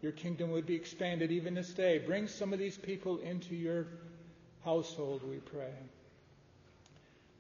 your 0.03 0.12
kingdom 0.12 0.51
would 0.51 0.66
be 0.66 0.74
expanded 0.74 1.33
even 1.33 1.55
this 1.55 1.72
day. 1.72 1.99
Bring 1.99 2.29
some 2.29 2.53
of 2.53 2.59
these 2.59 2.77
people 2.77 3.18
into 3.18 3.55
your 3.55 3.87
household, 4.62 5.22
we 5.27 5.37
pray. 5.37 5.72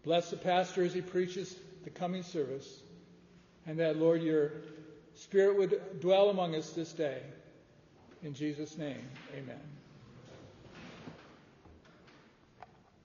Bless 0.06 0.30
the 0.30 0.36
pastor 0.36 0.84
as 0.84 0.94
he 0.94 1.02
preaches 1.02 1.56
the 1.82 1.90
coming 1.90 2.22
service, 2.22 2.80
and 3.66 3.80
that, 3.80 3.98
Lord, 3.98 4.22
your 4.22 4.52
Spirit 5.14 5.58
would 5.58 6.00
dwell 6.00 6.30
among 6.30 6.54
us 6.54 6.70
this 6.70 6.92
day. 6.92 7.20
In 8.22 8.32
Jesus' 8.32 8.78
name, 8.78 9.02
amen. 9.36 9.75